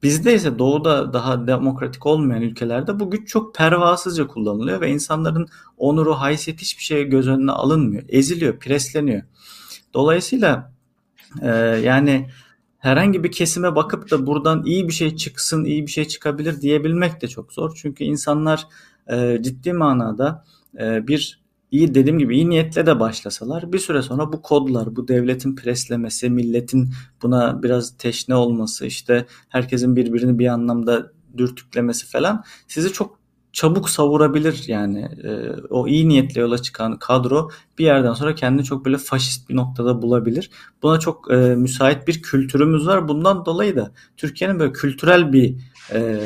Bizde 0.04 0.34
ise 0.34 0.60
doğuda 0.60 1.14
daha 1.14 1.48
demokratik 1.48 2.06
olmayan 2.06 2.42
ülkelerde 2.42 3.00
bu 3.00 3.12
güç 3.12 3.28
çok 3.30 3.56
pervasızca 3.56 4.28
kullanılıyor 4.28 4.82
ve 4.82 4.90
insanların 4.90 5.48
onuru, 5.78 6.14
haysiyet 6.14 6.62
hiçbir 6.62 6.84
şey 6.84 7.04
göz 7.04 7.28
önüne 7.28 7.52
alınmıyor. 7.52 8.04
Eziliyor, 8.10 8.60
presleniyor. 8.60 9.22
Dolayısıyla 9.94 10.72
e, 11.42 11.50
yani 11.84 12.30
herhangi 12.80 13.24
bir 13.24 13.32
kesime 13.32 13.76
bakıp 13.76 14.12
da 14.12 14.28
buradan 14.28 14.64
iyi 14.66 14.88
bir 14.88 14.94
şey 14.94 15.16
çıksın, 15.16 15.66
iyi 15.66 15.88
bir 15.88 15.92
şey 15.92 16.06
çıkabilir 16.06 16.62
diyebilmek 16.62 17.22
de 17.22 17.28
çok 17.28 17.54
zor. 17.54 17.76
Çünkü 17.76 18.04
insanlar 18.04 18.68
e, 19.08 19.40
ciddi 19.42 19.74
manada 19.74 20.46
e, 20.80 21.08
bir 21.08 21.47
iyi 21.72 21.96
dediğim 21.96 22.20
gibi 22.20 22.36
iyi 22.36 22.50
niyetle 22.50 22.86
de 22.86 23.00
başlasalar 23.00 23.74
bir 23.74 23.80
süre 23.80 24.02
sonra 24.02 24.34
bu 24.34 24.42
kodlar, 24.42 24.96
bu 24.96 25.08
devletin 25.08 25.56
preslemesi, 25.56 26.30
milletin 26.30 26.90
buna 27.22 27.64
biraz 27.64 27.98
teşne 27.98 28.36
olması, 28.36 28.86
işte 28.86 29.26
herkesin 29.50 29.96
birbirini 29.96 30.40
bir 30.40 30.48
anlamda 30.48 31.12
dürtüklemesi 31.38 32.06
falan 32.06 32.44
sizi 32.68 32.94
çok 32.94 33.18
çabuk 33.58 33.90
savurabilir 33.90 34.64
yani 34.68 35.10
e, 35.24 35.52
o 35.70 35.88
iyi 35.88 36.10
niyetle 36.10 36.42
yola 36.42 36.62
çıkan 36.62 37.00
kadro 37.00 37.50
bir 37.78 37.86
yerden 37.86 38.14
sonra 38.14 38.36
kendini 38.36 38.64
çok 38.64 38.86
böyle 38.86 38.98
faşist 38.98 39.50
bir 39.50 39.56
noktada 39.56 40.02
bulabilir. 40.02 40.50
Buna 40.84 41.00
çok 41.00 41.32
e, 41.32 41.36
müsait 41.36 42.08
bir 42.08 42.22
kültürümüz 42.22 42.88
var. 42.88 43.08
Bundan 43.08 43.46
dolayı 43.46 43.76
da 43.76 43.92
Türkiye'nin 44.18 44.60
böyle 44.60 44.74
kültürel 44.74 45.34
bir 45.34 45.56
e, 45.94 46.20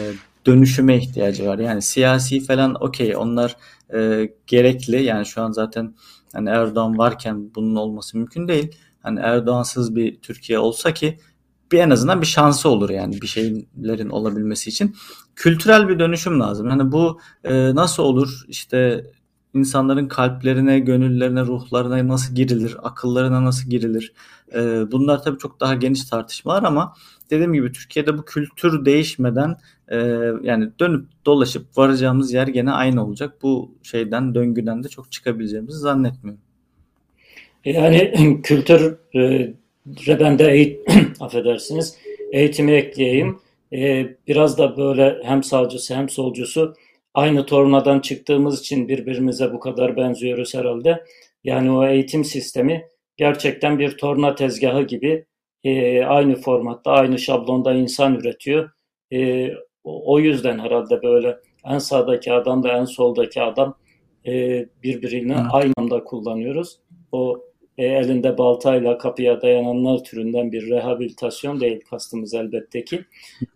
dönüşüme 0.45 0.97
ihtiyacı 0.97 1.47
var. 1.47 1.59
Yani 1.59 1.81
siyasi 1.81 2.39
falan 2.39 2.83
okey 2.83 3.15
onlar 3.15 3.57
e, 3.93 4.29
gerekli. 4.47 5.03
Yani 5.03 5.25
şu 5.25 5.41
an 5.41 5.51
zaten 5.51 5.95
hani 6.33 6.49
Erdoğan 6.49 6.97
varken 6.97 7.55
bunun 7.55 7.75
olması 7.75 8.17
mümkün 8.17 8.47
değil. 8.47 8.75
Hani 9.03 9.19
Erdoğansız 9.19 9.95
bir 9.95 10.21
Türkiye 10.21 10.59
olsa 10.59 10.93
ki 10.93 11.19
bir 11.71 11.79
en 11.79 11.89
azından 11.89 12.21
bir 12.21 12.27
şansı 12.27 12.69
olur 12.69 12.89
yani 12.89 13.21
bir 13.21 13.27
şeylerin 13.27 14.09
olabilmesi 14.09 14.69
için. 14.69 14.95
Kültürel 15.35 15.89
bir 15.89 15.99
dönüşüm 15.99 16.39
lazım. 16.39 16.69
Hani 16.69 16.91
bu 16.91 17.19
e, 17.43 17.75
nasıl 17.75 18.03
olur? 18.03 18.45
İşte 18.47 19.05
insanların 19.53 20.07
kalplerine, 20.07 20.79
gönüllerine, 20.79 21.41
ruhlarına 21.41 22.07
nasıl 22.07 22.35
girilir, 22.35 22.77
akıllarına 22.83 23.45
nasıl 23.45 23.69
girilir? 23.69 24.13
E, 24.53 24.91
bunlar 24.91 25.23
tabii 25.23 25.37
çok 25.37 25.59
daha 25.59 25.75
geniş 25.75 26.05
tartışmalar 26.05 26.63
ama 26.63 26.93
dediğim 27.31 27.53
gibi 27.53 27.71
Türkiye'de 27.71 28.17
bu 28.17 28.25
kültür 28.25 28.85
değişmeden 28.85 29.55
e, 29.87 29.97
yani 30.43 30.69
dönüp 30.79 31.05
dolaşıp 31.25 31.77
varacağımız 31.77 32.33
yer 32.33 32.47
gene 32.47 32.71
aynı 32.71 33.05
olacak. 33.05 33.33
Bu 33.41 33.71
şeyden, 33.83 34.35
döngüden 34.35 34.83
de 34.83 34.87
çok 34.87 35.11
çıkabileceğimizi 35.11 35.77
zannetmiyorum. 35.77 36.41
Yani 37.65 38.13
kültür 38.43 38.97
e, 39.15 39.53
ben 40.07 40.39
de 40.39 40.51
eğit 40.51 40.79
affedersiniz 41.19 41.97
eğitimi 42.31 42.71
ekleyeyim. 42.71 43.39
E, 43.73 44.07
biraz 44.27 44.57
da 44.57 44.77
böyle 44.77 45.17
hem 45.23 45.43
sağcısı 45.43 45.95
hem 45.95 46.09
solcusu 46.09 46.75
aynı 47.13 47.45
tornadan 47.45 47.99
çıktığımız 47.99 48.59
için 48.59 48.87
birbirimize 48.87 49.53
bu 49.53 49.59
kadar 49.59 49.97
benziyoruz 49.97 50.53
herhalde. 50.55 51.03
Yani 51.43 51.71
o 51.71 51.87
eğitim 51.87 52.25
sistemi 52.25 52.87
gerçekten 53.17 53.79
bir 53.79 53.97
torna 53.97 54.35
tezgahı 54.35 54.81
gibi 54.83 55.25
e, 55.63 56.03
aynı 56.05 56.35
formatta, 56.35 56.91
aynı 56.91 57.19
şablonda 57.19 57.73
insan 57.73 58.15
üretiyor. 58.15 58.69
E, 59.13 59.49
o 59.83 60.19
yüzden 60.19 60.59
herhalde 60.59 61.03
böyle 61.03 61.37
en 61.65 61.77
sağdaki 61.77 62.33
adam 62.33 62.63
da 62.63 62.77
en 62.77 62.85
soldaki 62.85 63.41
adam 63.41 63.77
e, 64.27 64.65
birbirini 64.83 65.33
Hı. 65.33 65.47
aynı 65.51 65.73
anda 65.77 66.03
kullanıyoruz. 66.03 66.79
O 67.11 67.41
e, 67.77 67.85
elinde 67.85 68.37
baltayla 68.37 68.97
kapıya 68.97 69.41
dayananlar 69.41 70.03
türünden 70.03 70.51
bir 70.51 70.69
rehabilitasyon 70.69 71.59
değil 71.59 71.81
kastımız 71.89 72.33
elbette 72.33 72.85
ki. 72.85 73.05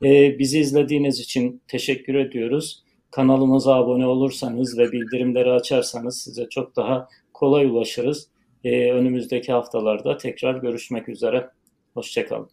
E, 0.03 0.39
bizi 0.39 0.59
izlediğiniz 0.59 1.19
için 1.19 1.61
teşekkür 1.67 2.15
ediyoruz. 2.15 2.83
Kanalımıza 3.11 3.75
abone 3.75 4.07
olursanız 4.07 4.77
ve 4.77 4.91
bildirimleri 4.91 5.51
açarsanız 5.51 6.21
size 6.21 6.49
çok 6.49 6.75
daha 6.75 7.07
kolay 7.33 7.65
ulaşırız. 7.65 8.27
E, 8.63 8.91
önümüzdeki 8.91 9.51
haftalarda 9.51 10.17
tekrar 10.17 10.55
görüşmek 10.55 11.09
üzere. 11.09 11.49
Hoşçakalın. 11.95 12.49